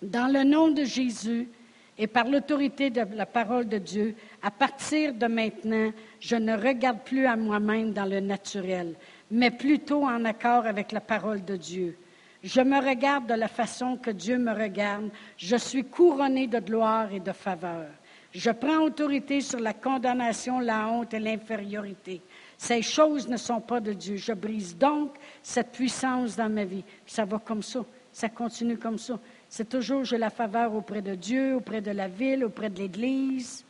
Dans 0.01 0.33
le 0.33 0.45
nom 0.45 0.69
de 0.69 0.85
Jésus, 0.85 1.49
et 1.99 2.07
par 2.07 2.29
l'autorité 2.29 2.91
de 2.91 3.03
la 3.15 3.27
parole 3.27 3.69
de 3.69 3.79
Dieu, 3.79 4.15
à 4.43 4.51
partir 4.51 5.15
de 5.15 5.27
maintenant, 5.27 5.93
je 6.21 6.37
ne 6.37 6.57
regarde 6.57 7.01
plus 7.05 7.27
à 7.27 7.37
moi-même 7.37 7.93
dans 7.93 8.05
le 8.05 8.21
naturel, 8.21 8.95
mais 9.31 9.51
plutôt 9.51 10.05
en 10.05 10.25
accord 10.25 10.67
avec 10.67 10.93
la 10.93 11.01
parole 11.01 11.45
de 11.45 11.57
Dieu. 11.57 11.97
Je 12.43 12.61
me 12.61 12.79
regarde 12.79 13.27
de 13.27 13.35
la 13.35 13.49
façon 13.49 13.97
que 13.97 14.11
Dieu 14.11 14.39
me 14.39 14.53
regarde. 14.53 15.11
Je 15.37 15.57
suis 15.57 15.85
couronné 15.85 16.47
de 16.47 16.61
gloire 16.61 17.13
et 17.13 17.21
de 17.21 17.33
faveur. 17.33 17.87
Je 18.33 18.51
prends 18.51 18.83
autorité 18.83 19.41
sur 19.41 19.59
la 19.59 19.73
condamnation, 19.73 20.61
la 20.61 20.89
honte 20.89 21.15
et 21.15 21.19
l'infériorité. 21.19 22.21
Ces 22.59 22.83
choses 22.83 23.29
ne 23.29 23.37
sont 23.37 23.61
pas 23.61 23.81
de 23.81 23.95
Dieu. 23.95 24.17
Je 24.17 24.33
brise 24.33 24.77
donc 24.77 25.15
cette 25.43 25.73
puissance 25.73 26.37
dans 26.37 26.49
ma 26.49 26.65
vie. 26.65 26.85
Ça 27.07 27.25
va 27.25 27.39
comme 27.39 27.63
ça. 27.63 27.85
Ça 28.13 28.29
continue 28.29 28.79
comme 28.79 28.99
ça. 28.99 29.19
C'est 29.57 29.71
toujours, 29.71 30.05
j'ai 30.05 30.19
la 30.19 30.29
faveur 30.29 30.75
auprès 30.75 31.01
de 31.01 31.15
Dieu, 31.15 31.55
auprès 31.55 31.81
de 31.81 31.91
la 31.91 32.09
ville, 32.09 32.45
auprès 32.45 32.69
de 32.69 32.79
l'Église. 32.79 33.65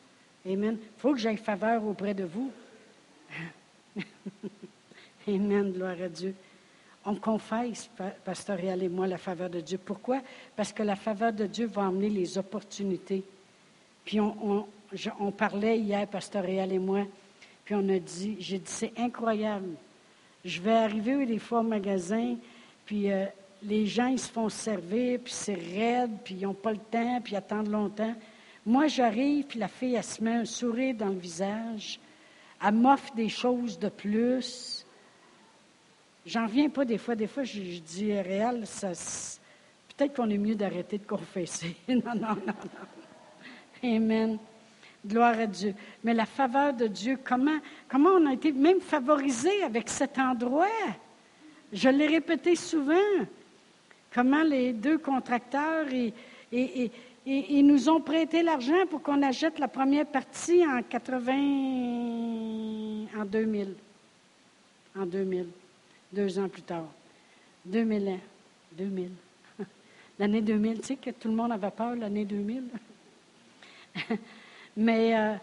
Amen. 0.44 0.76
Il 0.80 1.00
faut 1.00 1.12
que 1.12 1.20
j'aie 1.20 1.36
faveur 1.36 1.84
auprès 1.84 2.12
de 2.12 2.24
vous. 2.24 2.50
Amen, 5.28 5.70
gloire 5.70 5.94
à 6.02 6.08
Dieu. 6.08 6.34
On 7.04 7.14
confesse, 7.14 7.88
Pasteur 8.24 8.56
Réal 8.56 8.82
et 8.82 8.88
moi, 8.88 9.06
la 9.06 9.16
faveur 9.16 9.48
de 9.48 9.60
Dieu. 9.60 9.78
Pourquoi? 9.78 10.22
Parce 10.56 10.72
que 10.72 10.82
la 10.82 10.96
faveur 10.96 11.32
de 11.32 11.46
Dieu 11.46 11.68
va 11.68 11.82
emmener 11.82 12.10
les 12.10 12.36
opportunités. 12.36 13.22
Puis 14.04 14.18
on, 14.18 14.66
on 15.20 15.30
parlait 15.30 15.78
hier, 15.78 16.04
Pasteur 16.08 16.42
Réal 16.42 16.72
et 16.72 16.80
moi, 16.80 17.06
puis 17.64 17.76
on 17.76 17.88
a 17.90 18.00
dit, 18.00 18.38
j'ai 18.40 18.58
dit, 18.58 18.72
c'est 18.72 18.92
incroyable. 18.96 19.76
Je 20.44 20.60
vais 20.60 20.74
arriver 20.74 21.26
des 21.26 21.38
fois 21.38 21.60
au 21.60 21.62
magasin, 21.62 22.34
puis 22.84 23.12
euh, 23.12 23.26
les 23.62 23.86
gens, 23.86 24.06
ils 24.06 24.18
se 24.18 24.30
font 24.30 24.48
servir, 24.48 25.20
puis 25.22 25.32
c'est 25.32 25.54
raide, 25.54 26.12
puis 26.24 26.34
ils 26.34 26.42
n'ont 26.42 26.54
pas 26.54 26.72
le 26.72 26.78
temps, 26.78 27.20
puis 27.22 27.32
ils 27.32 27.36
attendent 27.36 27.70
longtemps. 27.70 28.14
Moi, 28.64 28.88
j'arrive, 28.88 29.46
puis 29.46 29.58
la 29.58 29.68
fille, 29.68 29.94
elle 29.94 30.04
se 30.04 30.22
met 30.22 30.34
un 30.34 30.44
sourire 30.44 30.94
dans 30.94 31.08
le 31.08 31.18
visage. 31.18 32.00
Elle 32.64 32.74
m'offre 32.74 33.14
des 33.14 33.28
choses 33.28 33.78
de 33.78 33.88
plus. 33.88 34.84
J'en 36.24 36.46
viens 36.46 36.68
pas 36.68 36.84
des 36.84 36.98
fois. 36.98 37.14
Des 37.14 37.28
fois, 37.28 37.44
je, 37.44 37.60
dis, 37.60 38.12
réel, 38.12 38.66
ça, 38.66 38.88
peut-être 39.96 40.16
qu'on 40.16 40.28
est 40.30 40.38
mieux 40.38 40.56
d'arrêter 40.56 40.98
de 40.98 41.06
confesser. 41.06 41.76
non, 41.88 42.00
non, 42.04 42.14
non, 42.14 42.36
non. 42.46 43.94
Amen. 43.96 44.38
Gloire 45.06 45.38
à 45.38 45.46
Dieu. 45.46 45.74
Mais 46.02 46.14
la 46.14 46.26
faveur 46.26 46.72
de 46.72 46.88
Dieu, 46.88 47.18
comment, 47.22 47.58
comment 47.88 48.10
on 48.10 48.26
a 48.26 48.32
été 48.32 48.50
même 48.50 48.80
favorisé 48.80 49.62
avec 49.62 49.88
cet 49.88 50.18
endroit? 50.18 50.66
Je 51.72 51.88
l'ai 51.88 52.08
répété 52.08 52.56
souvent 52.56 52.94
comment 54.16 54.42
les 54.42 54.72
deux 54.72 54.96
contracteurs 54.96 55.86
et, 55.92 56.14
ils 57.26 57.66
nous 57.66 57.88
ont 57.90 58.00
prêté 58.00 58.42
l'argent 58.42 58.86
pour 58.88 59.02
qu'on 59.02 59.20
achète 59.22 59.58
la 59.58 59.68
première 59.68 60.06
partie 60.06 60.64
en 60.64 60.80
80, 60.80 61.32
en 63.18 63.24
2000. 63.24 63.74
En 64.96 65.04
2000, 65.04 65.48
deux 66.12 66.38
ans 66.38 66.48
plus 66.48 66.62
tard. 66.62 66.86
2000 67.66 68.08
ans. 68.08 68.20
2000. 68.72 69.10
L'année 70.18 70.40
2000, 70.40 70.80
tu 70.80 70.86
sais 70.86 70.96
que 70.96 71.10
tout 71.10 71.28
le 71.28 71.34
monde 71.34 71.52
avait 71.52 71.70
peur 71.70 71.96
l'année 71.96 72.24
2000. 72.24 72.62
Mais 74.76 75.18
euh, 75.18 75.34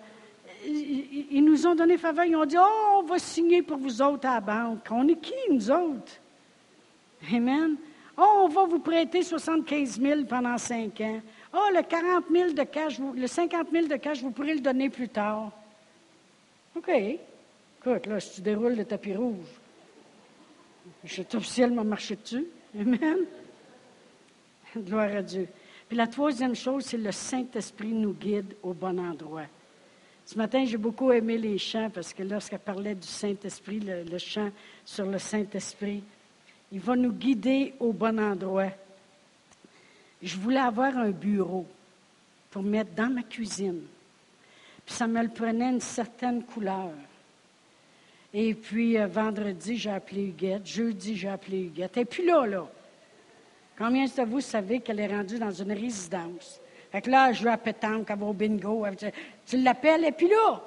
ils, 0.65 1.43
nous 1.43 1.67
ont 1.67 1.75
donné 1.75 1.97
faveur. 1.97 2.25
Ils 2.25 2.35
ont 2.37 2.45
dit 2.45 2.55
Oh, 2.57 3.01
on 3.01 3.03
va 3.03 3.19
signer 3.19 3.61
pour 3.61 3.77
vous 3.77 4.01
autres 4.01 4.27
à 4.27 4.35
la 4.35 4.39
banque. 4.39 4.87
On 4.89 5.07
est 5.07 5.19
qui, 5.19 5.33
nous 5.51 5.69
autres? 5.69 6.13
Amen. 7.31 7.75
Oh, 8.17 8.43
on 8.45 8.47
va 8.47 8.65
vous 8.65 8.79
prêter 8.79 9.23
75 9.23 9.99
000 9.99 10.25
pendant 10.25 10.57
cinq 10.57 11.01
ans. 11.01 11.19
Oh, 11.51 11.69
le 11.73 11.81
40 11.81 12.25
000 12.31 12.53
de 12.53 12.63
cash, 12.63 12.99
le 12.99 13.27
50 13.27 13.67
000 13.71 13.87
de 13.87 13.95
cash, 13.95 14.21
vous 14.21 14.31
pourrez 14.31 14.53
le 14.53 14.59
donner 14.59 14.89
plus 14.89 15.09
tard. 15.09 15.51
OK. 16.75 16.89
Écoute, 16.89 18.05
là, 18.05 18.19
si 18.19 18.35
tu 18.35 18.41
déroules 18.41 18.75
le 18.75 18.85
tapis 18.85 19.15
rouge, 19.15 19.47
je 21.03 21.13
suis 21.13 21.25
officiellement 21.33 21.83
marché 21.83 22.15
dessus. 22.15 22.45
Amen. 22.79 23.19
Gloire 24.77 25.15
à 25.15 25.21
Dieu. 25.21 25.47
Puis 25.87 25.97
la 25.97 26.07
troisième 26.07 26.55
chose, 26.55 26.85
c'est 26.85 26.97
le 26.97 27.11
Saint-Esprit 27.11 27.93
nous 27.93 28.13
guide 28.13 28.55
au 28.61 28.73
bon 28.73 28.99
endroit. 28.99 29.47
Ce 30.25 30.37
matin, 30.37 30.63
j'ai 30.65 30.77
beaucoup 30.77 31.11
aimé 31.11 31.37
les 31.37 31.57
chants 31.57 31.89
parce 31.89 32.13
que 32.13 32.23
lorsqu'elle 32.23 32.59
parlait 32.59 32.95
du 32.95 33.07
Saint-Esprit, 33.07 33.79
le 33.79 34.17
chant 34.17 34.51
sur 34.85 35.05
le 35.05 35.17
Saint-Esprit, 35.17 36.03
il 36.73 36.79
va 36.79 36.95
nous 36.95 37.13
guider 37.13 37.75
au 37.79 37.93
bon 37.93 38.19
endroit. 38.19 38.71
Je 40.23 40.35
voulais 40.37 40.59
avoir 40.59 40.97
un 40.97 41.11
bureau 41.11 41.67
pour 42.49 42.63
mettre 42.63 42.95
dans 42.95 43.13
ma 43.13 43.21
cuisine. 43.21 43.81
Puis 44.83 44.95
ça 44.95 45.05
me 45.05 45.21
le 45.21 45.29
prenait 45.29 45.69
une 45.69 45.79
certaine 45.79 46.43
couleur. 46.43 46.89
Et 48.33 48.55
puis 48.55 48.97
euh, 48.97 49.05
vendredi, 49.05 49.77
j'ai 49.77 49.91
appelé 49.91 50.23
Huguette. 50.23 50.65
Jeudi, 50.65 51.15
j'ai 51.15 51.29
appelé 51.29 51.65
Huguette. 51.65 51.95
Et 51.97 52.05
puis 52.05 52.25
là, 52.25 52.47
là, 52.47 52.67
combien 53.77 54.05
de 54.05 54.25
vous 54.25 54.41
savez 54.41 54.79
qu'elle 54.79 54.99
est 54.99 55.15
rendue 55.15 55.37
dans 55.37 55.51
une 55.51 55.73
résidence? 55.73 56.59
Fait 56.91 57.03
que 57.03 57.11
là, 57.11 57.31
je 57.33 57.43
joue 57.43 57.49
à 57.49 57.57
pétanque, 57.57 58.07
elle 58.09 58.17
va 58.17 58.33
bingo. 58.33 58.83
tu 59.45 59.61
l'appelles, 59.61 60.05
et 60.05 60.11
puis 60.11 60.27
là, 60.27 60.59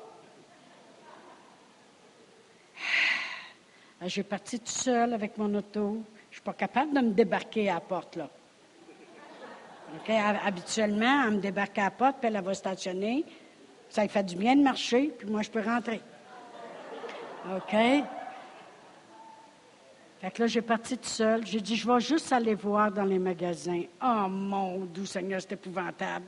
Ah, 4.00 4.08
j'ai 4.08 4.22
parti 4.22 4.58
tout 4.58 4.66
seul 4.66 5.14
avec 5.14 5.38
mon 5.38 5.54
auto. 5.54 6.02
Je 6.30 6.30
ne 6.30 6.34
suis 6.34 6.42
pas 6.42 6.52
capable 6.52 6.92
de 6.92 7.00
me 7.00 7.12
débarquer 7.12 7.70
à 7.70 7.74
la 7.74 7.80
porte, 7.80 8.16
là. 8.16 8.28
Habituellement, 10.44 11.24
elle 11.26 11.34
me 11.34 11.40
débarque 11.40 11.78
à 11.78 11.84
la 11.84 11.90
porte, 11.90 12.16
puis 12.20 12.28
elle 12.28 12.42
va 12.42 12.54
stationner. 12.54 13.24
Ça 13.88 14.02
lui 14.02 14.08
fait 14.08 14.24
du 14.24 14.36
bien 14.36 14.56
de 14.56 14.62
marcher, 14.62 15.14
puis 15.16 15.28
moi, 15.28 15.42
je 15.42 15.50
peux 15.50 15.62
rentrer. 15.62 16.00
OK? 17.54 17.76
Fait 20.20 20.30
que 20.30 20.42
là, 20.42 20.46
j'ai 20.46 20.62
parti 20.62 20.98
tout 20.98 21.08
seul. 21.08 21.46
J'ai 21.46 21.60
dit, 21.60 21.76
je 21.76 21.90
vais 21.90 22.00
juste 22.00 22.32
aller 22.32 22.54
voir 22.54 22.90
dans 22.90 23.04
les 23.04 23.18
magasins. 23.18 23.84
Oh 24.02 24.28
mon 24.28 24.80
doux 24.80 25.06
Seigneur, 25.06 25.40
c'est 25.40 25.52
épouvantable. 25.52 26.26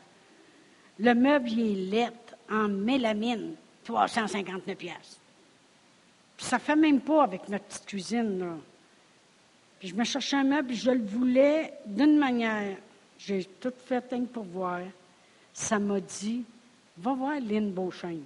Le 0.99 1.15
meuble, 1.15 1.51
il 1.51 1.61
est 1.61 1.91
lettre 1.91 2.37
en 2.51 2.69
mélamine, 2.69 3.55
359 3.85 4.77
pièces. 4.77 5.21
Puis 6.39 6.47
ça 6.47 6.57
ne 6.57 6.63
fait 6.63 6.77
même 6.77 7.01
pas 7.01 7.25
avec 7.25 7.49
notre 7.49 7.65
petite 7.65 7.85
cuisine. 7.85 8.39
Là. 8.39 8.57
Puis 9.81 9.89
je 9.89 9.95
me 9.95 10.05
cherchais 10.05 10.37
un 10.37 10.45
meuble, 10.45 10.73
je 10.73 10.93
le 10.93 11.05
voulais 11.05 11.75
d'une 11.85 12.17
manière. 12.17 12.77
J'ai 13.19 13.45
tout 13.45 13.73
fait 13.87 14.15
pour 14.33 14.45
voir. 14.45 14.83
Ça 15.53 15.81
m'a 15.81 16.01
dit, 16.01 16.45
va 16.97 17.13
voir 17.13 17.41
Lynn 17.41 17.73
Beauchesne. 17.73 18.23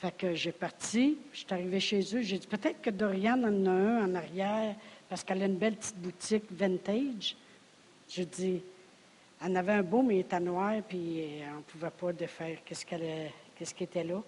Fait 0.00 0.16
que 0.16 0.34
j'ai 0.34 0.52
parti, 0.52 1.18
je 1.32 1.38
suis 1.40 1.46
arrivé 1.50 1.78
chez 1.80 2.00
eux, 2.16 2.22
j'ai 2.22 2.38
dit 2.38 2.46
peut-être 2.46 2.80
que 2.80 2.90
Dorian 2.90 3.40
en 3.44 3.66
a 3.66 3.70
un 3.70 4.06
en 4.06 4.14
arrière, 4.14 4.74
parce 5.08 5.22
qu'elle 5.22 5.42
a 5.42 5.46
une 5.46 5.58
belle 5.58 5.76
petite 5.76 5.98
boutique 5.98 6.44
vintage. 6.50 7.36
Je 8.08 8.22
dis, 8.22 8.62
elle 9.44 9.56
avait 9.56 9.72
un 9.72 9.82
beau, 9.82 10.02
mais 10.02 10.16
il 10.16 10.20
était 10.20 10.40
noir, 10.40 10.74
puis 10.88 11.20
euh, 11.20 11.52
on 11.54 11.58
ne 11.58 11.62
pouvait 11.62 11.90
pas 11.90 12.12
défaire 12.12 12.58
qu'est-ce, 12.64 12.86
qu'elle, 12.86 13.30
qu'est-ce 13.54 13.74
qui 13.74 13.84
était 13.84 14.02
là. 14.02 14.22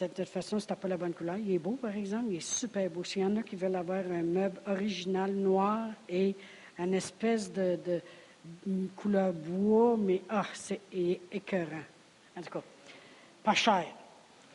De 0.00 0.06
toute 0.06 0.28
façon, 0.28 0.58
ce 0.58 0.66
pas 0.66 0.88
la 0.88 0.96
bonne 0.96 1.14
couleur. 1.14 1.36
Il 1.36 1.52
est 1.52 1.58
beau, 1.58 1.78
par 1.80 1.94
exemple, 1.94 2.26
il 2.30 2.36
est 2.36 2.40
super 2.40 2.90
beau. 2.90 3.04
S'il 3.04 3.22
y 3.22 3.24
en 3.24 3.36
a 3.36 3.42
qui 3.42 3.56
veulent 3.56 3.76
avoir 3.76 3.98
un 3.98 4.22
meuble 4.22 4.60
original 4.66 5.32
noir 5.32 5.88
et 6.08 6.34
une 6.78 6.94
espèce 6.94 7.52
de, 7.52 8.00
couleur 8.96 9.32
bois, 9.32 9.96
mais 9.98 10.22
ah, 10.28 10.46
c'est 10.52 10.80
écœurant. 11.32 11.84
En 12.36 12.42
tout 12.42 12.50
cas, 12.50 12.62
pas 13.42 13.54
cher 13.54 13.86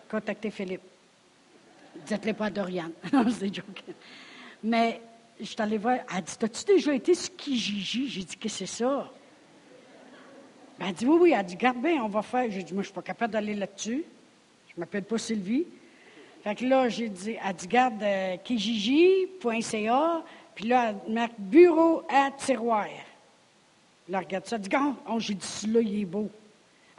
contactez 0.10 0.50
Philippe. 0.50 0.82
Dites-le 2.06 2.34
pas 2.34 2.46
à 2.46 2.50
Dorian. 2.50 2.92
non, 3.14 3.26
c'est 3.30 3.54
joking. 3.54 3.94
Mais 4.64 5.02
je 5.40 5.46
suis 5.46 5.56
allée 5.60 5.78
voir. 5.78 6.00
Elle 6.16 6.24
dit 6.24 6.38
As-tu 6.42 6.66
déjà 6.66 6.94
été 6.94 7.14
sur 7.14 7.36
Kijiji? 7.36 8.10
J'ai 8.10 8.24
dit 8.24 8.36
Qu'est-ce 8.38 8.60
que 8.60 8.68
c'est 8.68 8.84
ça? 8.84 9.12
Ben, 10.78 10.88
Elle 10.88 10.94
dit 10.94 11.06
Oui, 11.06 11.18
oui. 11.22 11.34
Elle 11.36 11.46
dit 11.46 11.56
Garde 11.56 11.82
bien, 11.82 12.04
on 12.04 12.10
va 12.10 12.22
faire. 12.22 12.50
J'ai 12.50 12.64
dit 12.64 12.74
Moi, 12.74 12.84
je 12.84 12.90
ne 12.90 12.92
suis 12.92 12.94
pas 12.94 13.02
capable 13.02 13.34
d'aller 13.34 13.56
là-dessus. 13.56 14.04
Je 14.80 14.82
m'appelle 14.82 15.04
pas 15.04 15.18
Sylvie. 15.18 15.66
Fait 16.42 16.56
que 16.56 16.64
là, 16.64 16.88
j'ai 16.88 17.10
dit 17.10 17.36
Elle 17.46 17.54
dit 17.54 17.68
Garde 17.68 18.02
euh. 18.02 18.38
Puis 20.56 20.68
là, 20.70 20.94
elle 21.06 21.14
marque 21.14 21.38
bureau 21.38 22.04
à 22.08 22.32
tiroir. 22.32 22.88
Là, 24.08 24.20
regarde 24.20 24.46
ça. 24.46 24.56
Elle 24.56 24.62
dit 24.62 24.70
oh, 25.10 25.20
j'ai 25.20 25.34
dit 25.34 25.46
celui-là, 25.46 25.82
il 25.82 26.02
est 26.04 26.06
beau. 26.06 26.30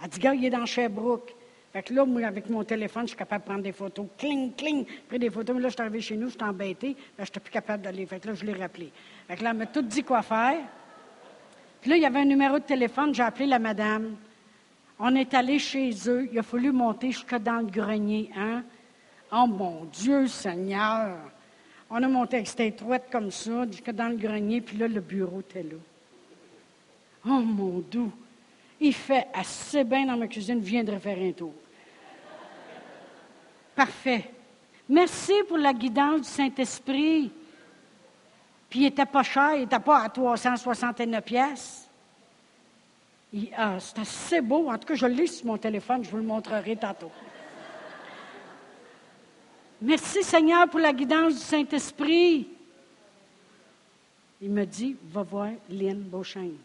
Elle 0.03 0.11
dit 0.11 0.19
Regarde, 0.19 0.37
il 0.41 0.45
est 0.45 0.51
dans 0.51 0.67
Sherbrooke. 0.67 1.35
Fait 1.73 1.83
que 1.83 1.95
là, 1.95 2.05
moi, 2.05 2.23
avec 2.27 2.51
mon 2.51 2.65
téléphone, 2.65 3.05
je 3.05 3.09
suis 3.09 3.17
capable 3.17 3.45
de 3.45 3.49
prendre 3.49 3.63
des 3.63 3.73
photos. 3.73 4.09
Cling, 4.19 4.53
cling. 4.55 4.85
Pris 5.09 5.19
des 5.19 5.31
photos. 5.31 5.57
Mais 5.57 5.63
là, 5.63 5.69
je 5.71 5.73
suis 5.73 5.81
arrivé 5.81 6.03
chez 6.03 6.17
nous, 6.19 6.29
je 6.29 6.35
suis 6.35 6.43
embêté. 6.43 6.95
Je 7.17 7.23
n'étais 7.23 7.41
plus 7.41 7.51
capable 7.51 7.83
d'aller. 7.83 8.05
Fait 8.05 8.21
que 8.21 8.29
là, 8.29 8.35
je 8.35 8.45
l'ai 8.45 8.53
rappelé. 8.53 8.93
Fait 9.27 9.37
que 9.37 9.43
là, 9.43 9.53
elle 9.53 9.57
m'a 9.57 9.65
tout 9.65 9.81
dit 9.81 10.03
quoi 10.03 10.21
faire. 10.21 10.59
Puis 11.81 11.89
là, 11.89 11.97
il 11.97 12.03
y 12.03 12.07
avait 12.07 12.21
un 12.21 12.27
numéro 12.27 12.59
de 12.59 12.65
téléphone. 12.65 13.15
J'ai 13.15 13.23
appelé 13.23 13.47
la 13.47 13.59
madame. 13.59 14.17
On 15.03 15.15
est 15.15 15.33
allé 15.33 15.59
chez 15.59 15.91
eux. 16.09 16.29
Il 16.31 16.39
a 16.39 16.43
fallu 16.43 16.71
monter 16.71 17.11
jusque 17.11 17.35
dans 17.37 17.57
le 17.57 17.71
grenier. 17.71 18.31
Hein? 18.37 18.63
Oh 19.33 19.47
mon 19.47 19.87
Dieu 19.87 20.27
Seigneur! 20.27 21.17
On 21.89 22.03
a 22.03 22.07
monté 22.07 22.37
avec 22.37 22.49
cette 22.49 22.61
étroite 22.61 23.07
comme 23.11 23.31
ça, 23.31 23.67
jusque 23.67 23.91
dans 23.91 24.09
le 24.09 24.17
grenier. 24.17 24.61
Puis 24.61 24.77
là, 24.77 24.87
le 24.87 25.01
bureau 25.01 25.41
était 25.41 25.63
là. 25.63 25.79
Oh 27.27 27.41
mon 27.41 27.79
doux! 27.79 28.13
Il 28.79 28.95
fait 28.95 29.27
assez 29.33 29.85
bien 29.85 30.07
dans 30.07 30.17
ma 30.17 30.29
cuisine, 30.29 30.61
viendrait 30.61 31.01
faire 31.01 31.19
un 31.19 31.33
tour. 31.33 31.55
Parfait. 33.75 34.31
Merci 34.89 35.33
pour 35.49 35.59
la 35.59 35.73
guidance 35.73 36.23
du 36.23 36.29
Saint-Esprit. 36.29 37.31
Puis 38.69 38.81
il 38.81 38.83
n'était 38.83 39.07
pas 39.07 39.23
cher, 39.23 39.55
il 39.55 39.61
n'était 39.61 39.81
pas 39.81 40.03
à 40.03 40.09
369 40.09 41.25
pièces. 41.25 41.90
Ah, 43.57 43.79
c'est 43.79 43.99
assez 44.01 44.41
beau. 44.41 44.69
En 44.69 44.79
tout 44.79 44.89
cas, 44.89 44.95
je 44.95 45.07
lis 45.07 45.29
sur 45.29 45.47
mon 45.47 45.57
téléphone, 45.57 46.03
je 46.03 46.11
vous 46.11 46.17
le 46.17 46.23
montrerai 46.25 46.77
tantôt. 46.77 47.13
Merci 49.81 50.23
Seigneur 50.23 50.69
pour 50.69 50.81
la 50.81 50.93
guidance 50.93 51.35
du 51.35 51.41
Saint-Esprit. 51.41 52.49
Il 54.43 54.51
me 54.51 54.65
dit, 54.65 54.97
va 55.05 55.23
voir 55.23 55.51
Lynn 55.69 56.01
Beauchesne. 56.01 56.57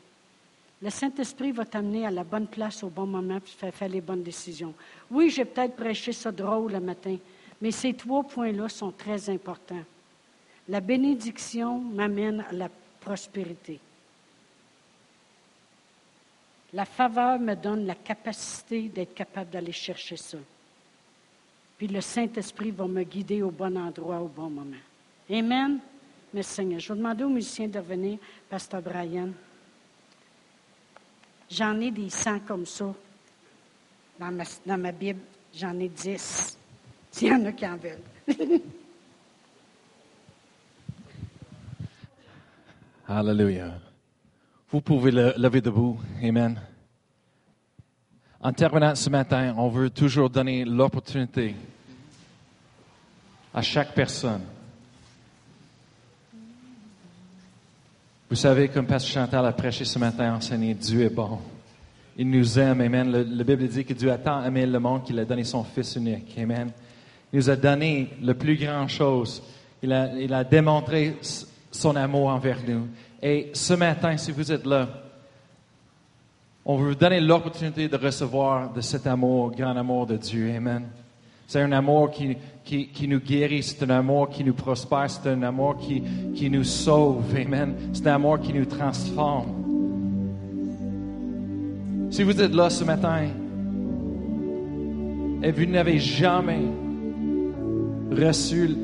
Le 0.81 0.89
Saint-Esprit 0.89 1.51
va 1.51 1.65
t'amener 1.65 2.05
à 2.05 2.11
la 2.11 2.23
bonne 2.23 2.47
place 2.47 2.83
au 2.83 2.89
bon 2.89 3.05
moment 3.05 3.39
pour 3.39 3.49
faire, 3.49 3.73
faire 3.73 3.89
les 3.89 4.01
bonnes 4.01 4.23
décisions. 4.23 4.73
Oui, 5.09 5.29
j'ai 5.29 5.45
peut-être 5.45 5.75
prêché 5.75 6.11
ça 6.11 6.31
drôle 6.31 6.73
le 6.73 6.79
matin, 6.79 7.17
mais 7.61 7.71
ces 7.71 7.93
trois 7.93 8.23
points-là 8.23 8.67
sont 8.69 8.91
très 8.91 9.29
importants. 9.29 9.83
La 10.67 10.81
bénédiction 10.81 11.79
m'amène 11.79 12.43
à 12.49 12.53
la 12.53 12.69
prospérité. 12.99 13.79
La 16.75 16.83
faveur 16.83 17.39
me 17.39 17.55
donne 17.55 17.85
la 17.85 17.95
capacité 17.95 18.89
d'être 18.89 19.13
capable 19.13 19.49
d'aller 19.49 19.71
chercher 19.71 20.17
ça. 20.17 20.37
Puis 21.77 21.87
le 21.87 22.01
Saint-Esprit 22.01 22.71
va 22.71 22.85
me 22.85 23.03
guider 23.03 23.41
au 23.41 23.49
bon 23.49 23.77
endroit, 23.77 24.19
au 24.19 24.27
bon 24.27 24.49
moment. 24.49 24.75
Amen. 25.31 25.79
Merci 26.33 26.53
Seigneur. 26.55 26.81
Je 26.81 26.91
vais 26.91 26.99
demander 26.99 27.23
aux 27.23 27.29
musiciens 27.29 27.69
de 27.69 27.79
venir, 27.79 28.19
Pasteur 28.49 28.81
Brian. 28.81 29.29
J'en 31.49 31.79
ai 31.79 31.91
des 31.91 32.09
sangs 32.09 32.41
comme 32.41 32.65
ça. 32.65 32.93
Dans 34.19 34.31
ma, 34.33 34.43
dans 34.65 34.77
ma 34.77 34.91
Bible, 34.91 35.21
j'en 35.53 35.79
ai 35.79 35.87
dix. 35.87 36.57
S'il 37.11 37.29
y 37.29 37.33
en 37.33 37.45
a 37.45 37.53
qui 37.53 37.65
en 37.65 37.77
veulent. 37.77 38.01
Alléluia. 43.07 43.79
Vous 44.75 44.81
pouvez 44.81 45.09
le 45.09 45.33
lever 45.37 45.61
debout. 45.61 45.97
Amen. 46.21 46.59
En 48.41 48.51
terminant 48.51 48.93
ce 48.93 49.09
matin, 49.09 49.55
on 49.57 49.69
veut 49.69 49.89
toujours 49.89 50.29
donner 50.29 50.65
l'opportunité 50.65 51.55
à 53.53 53.61
chaque 53.61 53.93
personne. 53.93 54.41
Vous 58.29 58.35
savez, 58.35 58.67
comme 58.67 58.85
Pasteur 58.85 59.23
Chantal 59.23 59.45
a 59.45 59.53
prêché 59.53 59.85
ce 59.85 59.97
matin, 59.97 60.35
enseigné, 60.35 60.73
Dieu 60.73 61.03
est 61.03 61.09
bon. 61.09 61.39
Il 62.17 62.29
nous 62.29 62.59
aime, 62.59 62.81
Amen. 62.81 63.09
La 63.09 63.43
Bible 63.45 63.69
dit 63.69 63.85
que 63.85 63.93
Dieu 63.93 64.11
a 64.11 64.17
tant 64.17 64.43
aimé 64.43 64.65
le 64.65 64.79
monde 64.79 65.05
qu'il 65.05 65.17
a 65.19 65.23
donné 65.23 65.45
son 65.45 65.63
Fils 65.63 65.95
unique, 65.95 66.37
Amen. 66.37 66.69
Il 67.31 67.37
nous 67.37 67.49
a 67.49 67.55
donné 67.55 68.09
le 68.21 68.33
plus 68.33 68.57
grand 68.57 68.89
chose. 68.89 69.41
Il 69.81 69.93
a, 69.93 70.13
il 70.19 70.33
a 70.33 70.43
démontré 70.43 71.15
son 71.75 71.95
amour 71.95 72.29
envers 72.29 72.59
nous. 72.67 72.87
Et 73.21 73.51
ce 73.53 73.73
matin, 73.73 74.17
si 74.17 74.31
vous 74.31 74.51
êtes 74.51 74.65
là, 74.65 74.87
on 76.65 76.77
veut 76.77 76.89
vous 76.89 76.95
donner 76.95 77.19
l'opportunité 77.19 77.87
de 77.87 77.97
recevoir 77.97 78.73
de 78.73 78.81
cet 78.81 79.05
amour, 79.05 79.51
grand 79.51 79.75
amour 79.75 80.07
de 80.07 80.17
Dieu. 80.17 80.51
Amen. 80.55 80.85
C'est 81.47 81.61
un 81.61 81.71
amour 81.73 82.09
qui, 82.09 82.35
qui, 82.63 82.87
qui, 82.87 83.07
nous 83.07 83.19
guérit, 83.19 83.61
c'est 83.61 83.83
un 83.83 83.91
amour 83.91 84.29
qui 84.29 84.43
nous 84.43 84.55
prospère, 84.55 85.09
c'est 85.09 85.29
un 85.29 85.43
amour 85.43 85.77
qui, 85.77 86.01
qui 86.33 86.49
nous 86.49 86.63
sauve. 86.63 87.23
Amen. 87.35 87.75
C'est 87.93 88.07
un 88.07 88.15
amour 88.15 88.39
qui 88.39 88.51
nous 88.51 88.65
transforme. 88.65 89.63
Si 92.09 92.23
vous 92.23 92.41
êtes 92.41 92.53
là 92.55 92.69
ce 92.69 92.83
matin 92.83 93.27
et 95.43 95.51
vous 95.51 95.65
n'avez 95.65 95.99
jamais 95.99 96.61
reçu 98.11 98.75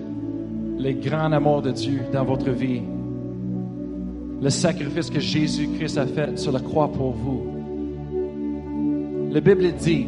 le 0.82 0.94
grand 0.94 1.32
amour 1.32 1.62
de 1.62 1.72
Dieu 1.72 2.02
dans 2.12 2.24
votre 2.24 2.50
vie, 2.50 2.82
le 4.42 4.50
sacrifice 4.50 5.12
que 5.12 5.20
Jésus-Christ 5.20 5.98
a 5.98 6.08
fait 6.08 6.40
sur 6.40 6.52
la 6.52 6.60
croix 6.60 6.92
pour 6.92 7.12
vous, 7.12 7.44
la 9.32 9.40
Bible 9.40 9.72
dit, 9.74 10.08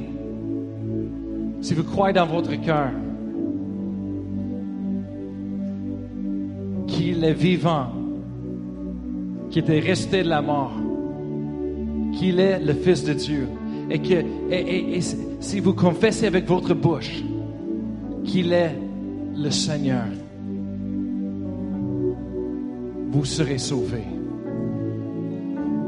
si 1.61 1.74
vous 1.76 1.84
croyez 1.84 2.13
dans 2.13 2.26
votre 2.26 2.55
cœur 2.59 2.89
qu'il 6.88 7.24
est 7.24 7.34
vivant, 7.34 7.88
qu'il 9.51 9.69
est 9.69 9.80
resté 9.80 10.24
de 10.24 10.30
la 10.30 10.41
mort, 10.41 10.74
qu'il 12.13 12.39
est 12.39 12.59
le 12.59 12.74
Fils 12.74 13.03
de 13.03 13.13
Dieu, 13.13 13.47
et 13.91 13.99
que 13.99 14.24
si 15.39 15.59
vous 15.59 15.74
confessez 15.74 16.26
avec 16.26 16.47
votre 16.47 16.74
bouche 16.74 17.24
qu'il 18.26 18.51
est 18.51 18.76
le 19.36 19.51
Seigneur, 19.51 20.07
vous 23.14 23.26
serez 23.26 23.59
sauvés. 23.59 24.07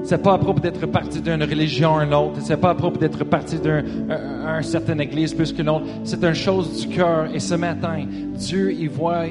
C'est 0.03 0.21
pas 0.21 0.33
à 0.33 0.37
propos 0.37 0.59
d'être 0.59 0.85
parti 0.85 1.19
d'une 1.19 1.41
religion 1.41 1.97
à 1.97 2.03
une 2.03 2.13
autre. 2.13 2.39
C'est 2.41 2.57
pas 2.57 2.69
à 2.69 2.75
propos 2.75 2.99
d'être 2.99 3.23
parti 3.23 3.57
d'une 3.57 4.61
certaine 4.61 5.01
église 5.01 5.33
plus 5.33 5.51
qu'une 5.51 5.67
autre. 5.67 5.85
C'est 6.03 6.23
une 6.23 6.35
chose 6.35 6.85
du 6.85 6.95
cœur. 6.95 7.33
Et 7.33 7.39
ce 7.39 7.55
matin, 7.55 8.05
Dieu, 8.35 8.71
il 8.71 8.89
voit, 8.89 9.23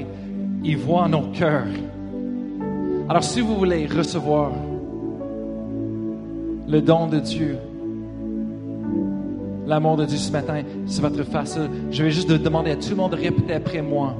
il 0.64 0.76
voit 0.76 1.06
nos 1.06 1.28
cœurs. 1.30 1.68
Alors, 3.08 3.22
si 3.22 3.40
vous 3.40 3.54
voulez 3.54 3.86
recevoir 3.86 4.50
le 6.66 6.80
don 6.80 7.06
de 7.06 7.20
Dieu, 7.20 7.56
l'amour 9.68 9.96
de 9.96 10.06
Dieu 10.06 10.18
ce 10.18 10.32
matin, 10.32 10.62
va 11.00 11.08
être 11.08 11.22
facile. 11.22 11.70
Je 11.92 12.02
vais 12.02 12.10
juste 12.10 12.32
demander 12.32 12.72
à 12.72 12.76
tout 12.76 12.90
le 12.90 12.96
monde 12.96 13.12
de 13.12 13.16
répéter 13.16 13.54
après 13.54 13.82
moi 13.82 14.16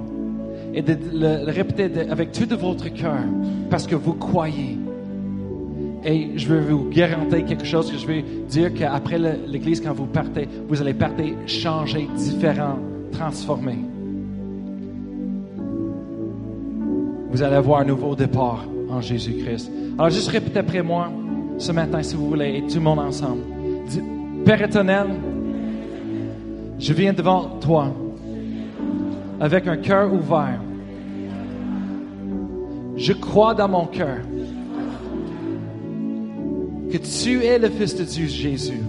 et 0.75 0.83
de 0.83 0.97
le 1.12 1.51
répéter 1.51 2.09
avec 2.11 2.33
tout 2.33 2.47
de 2.47 2.57
votre 2.57 2.89
cœur 2.93 3.25
parce 3.70 3.87
que 3.87 3.95
vous 3.95 4.14
croyez. 4.14 4.79
Et 6.05 6.37
je 6.37 6.49
veux 6.49 6.61
vous 6.61 6.91
garantir 6.91 7.45
quelque 7.47 7.64
chose 7.64 7.91
que 7.91 7.97
je 7.97 8.07
vais 8.07 8.25
dire 8.49 8.75
qu'après 8.75 9.18
l'Église, 9.18 9.81
quand 9.81 9.95
vous 9.95 10.07
partez, 10.07 10.47
vous 10.68 10.81
allez 10.83 10.93
partir 10.93 11.33
changer, 11.47 12.09
différent, 12.16 12.79
transformé. 13.11 13.79
Vous 17.31 17.43
allez 17.43 17.57
avoir 17.57 17.81
un 17.81 17.85
nouveau 17.85 18.14
départ 18.14 18.64
en 18.91 19.01
Jésus-Christ. 19.01 19.70
Alors 19.99 20.11
juste 20.11 20.29
répétez 20.29 20.59
après 20.59 20.83
moi 20.83 21.11
ce 21.57 21.72
matin, 21.72 22.03
si 22.03 22.16
vous 22.16 22.29
voulez, 22.29 22.59
et 22.59 22.62
tout 22.66 22.77
le 22.77 22.81
monde 22.81 22.99
ensemble. 22.99 23.43
Père 24.45 24.61
éternel, 24.61 25.07
je 26.79 26.93
viens 26.93 27.12
devant 27.12 27.59
toi 27.61 27.93
avec 29.41 29.66
un 29.66 29.76
cœur 29.76 30.12
ouvert. 30.12 30.61
Je 32.97 33.12
crois 33.12 33.55
dans 33.55 33.68
mon 33.68 33.87
cœur 33.87 34.18
que 36.91 36.99
tu 36.99 37.45
es 37.45 37.59
le 37.59 37.68
Fils 37.70 37.97
de 37.97 38.05
Dieu 38.05 38.26
Jésus, 38.26 38.80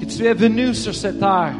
que 0.00 0.04
tu 0.04 0.24
es 0.24 0.34
venu 0.34 0.74
sur 0.74 0.94
cette 0.94 1.20
terre 1.20 1.54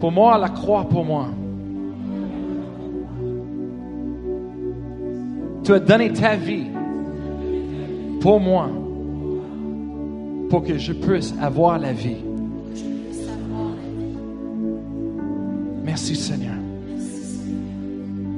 pour 0.00 0.10
moi, 0.10 0.36
la 0.36 0.48
croix 0.48 0.84
pour 0.88 1.04
moi. 1.04 1.28
Tu 5.62 5.72
as 5.72 5.78
donné 5.78 6.12
ta 6.12 6.34
vie 6.34 6.66
pour 8.20 8.40
moi, 8.40 8.68
pour 10.50 10.64
que 10.64 10.76
je 10.76 10.92
puisse 10.92 11.32
avoir 11.40 11.78
la 11.78 11.92
vie. 11.92 12.31
Merci 15.92 16.16
Seigneur. 16.16 16.54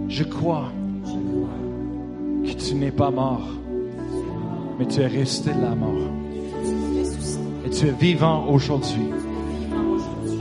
Je 0.09 0.25
crois 0.25 0.73
que 2.45 2.51
tu 2.51 2.75
n'es 2.75 2.91
pas 2.91 3.13
mort, 3.13 3.47
mais 4.77 4.87
tu 4.87 5.01
es 5.01 5.07
resté 5.07 5.53
de 5.53 5.61
la 5.61 5.77
mort. 5.77 6.11
Et 7.65 7.71
tu 7.71 7.87
es 7.87 7.93
vivant 7.93 8.49
aujourd'hui. 8.49 9.07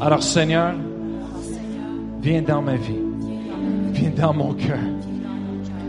Alors 0.02 0.24
Seigneur, 0.24 0.74
viens 2.20 2.42
dans 2.42 2.64
ma 2.64 2.78
vie. 2.78 3.04
Viens 3.92 4.10
dans 4.18 4.34
mon 4.34 4.56
cœur. 4.56 4.80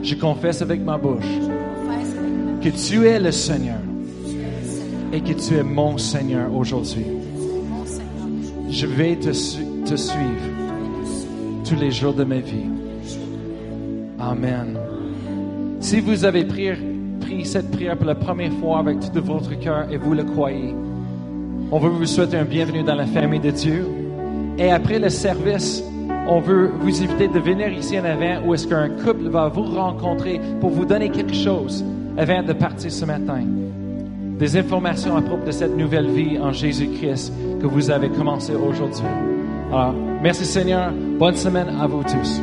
Je 0.02 0.16
confesse 0.16 0.60
avec 0.60 0.82
ma 0.82 0.98
bouche 0.98 1.24
que 2.60 2.68
tu 2.68 3.06
es 3.06 3.18
le 3.18 3.32
Seigneur 3.32 3.80
et 5.10 5.22
que 5.22 5.32
tu 5.32 5.54
es 5.54 5.62
mon 5.62 5.96
Seigneur 5.96 6.54
aujourd'hui. 6.54 7.06
Je 8.68 8.86
vais 8.86 9.16
te, 9.16 9.30
te 9.30 9.96
suivre 9.96 10.53
tous 11.64 11.76
les 11.76 11.90
jours 11.90 12.12
de 12.12 12.24
ma 12.24 12.38
vie. 12.38 12.66
Amen. 14.20 14.78
Si 15.80 16.00
vous 16.00 16.24
avez 16.24 16.44
pris, 16.44 16.74
cette 17.44 17.70
prière 17.72 17.96
pour 17.96 18.06
la 18.06 18.14
première 18.14 18.52
fois 18.54 18.78
avec 18.78 19.00
tout 19.00 19.22
votre 19.24 19.58
cœur 19.58 19.86
et 19.90 19.96
vous 19.96 20.14
le 20.14 20.24
croyez, 20.24 20.74
on 21.72 21.78
veut 21.78 21.90
vous 21.90 22.06
souhaiter 22.06 22.36
un 22.36 22.44
bienvenue 22.44 22.82
dans 22.84 22.94
la 22.94 23.06
famille 23.06 23.40
de 23.40 23.50
Dieu. 23.50 23.86
Et 24.56 24.70
après 24.70 24.98
le 24.98 25.08
service, 25.08 25.82
on 26.28 26.40
veut 26.40 26.70
vous 26.80 27.02
inviter 27.02 27.28
de 27.28 27.38
venir 27.38 27.72
ici 27.72 27.98
en 27.98 28.04
avant 28.04 28.46
où 28.46 28.54
est-ce 28.54 28.66
qu'un 28.68 28.88
couple 28.88 29.28
va 29.28 29.48
vous 29.48 29.64
rencontrer 29.64 30.40
pour 30.60 30.70
vous 30.70 30.84
donner 30.84 31.10
quelque 31.10 31.34
chose 31.34 31.84
avant 32.16 32.42
de 32.42 32.52
partir 32.52 32.92
ce 32.92 33.04
matin. 33.04 33.42
Des 34.38 34.56
informations 34.56 35.16
à 35.16 35.22
propos 35.22 35.46
de 35.46 35.50
cette 35.50 35.76
nouvelle 35.76 36.10
vie 36.10 36.38
en 36.38 36.52
Jésus-Christ 36.52 37.32
que 37.60 37.66
vous 37.66 37.90
avez 37.90 38.10
commencé 38.10 38.54
aujourd'hui. 38.54 39.04
Alors, 39.70 39.94
merci 40.22 40.44
Seigneur. 40.44 40.92
Bonne 41.18 41.36
semaine 41.36 41.68
à 41.80 41.86
vous 41.86 42.02
tous. 42.02 42.40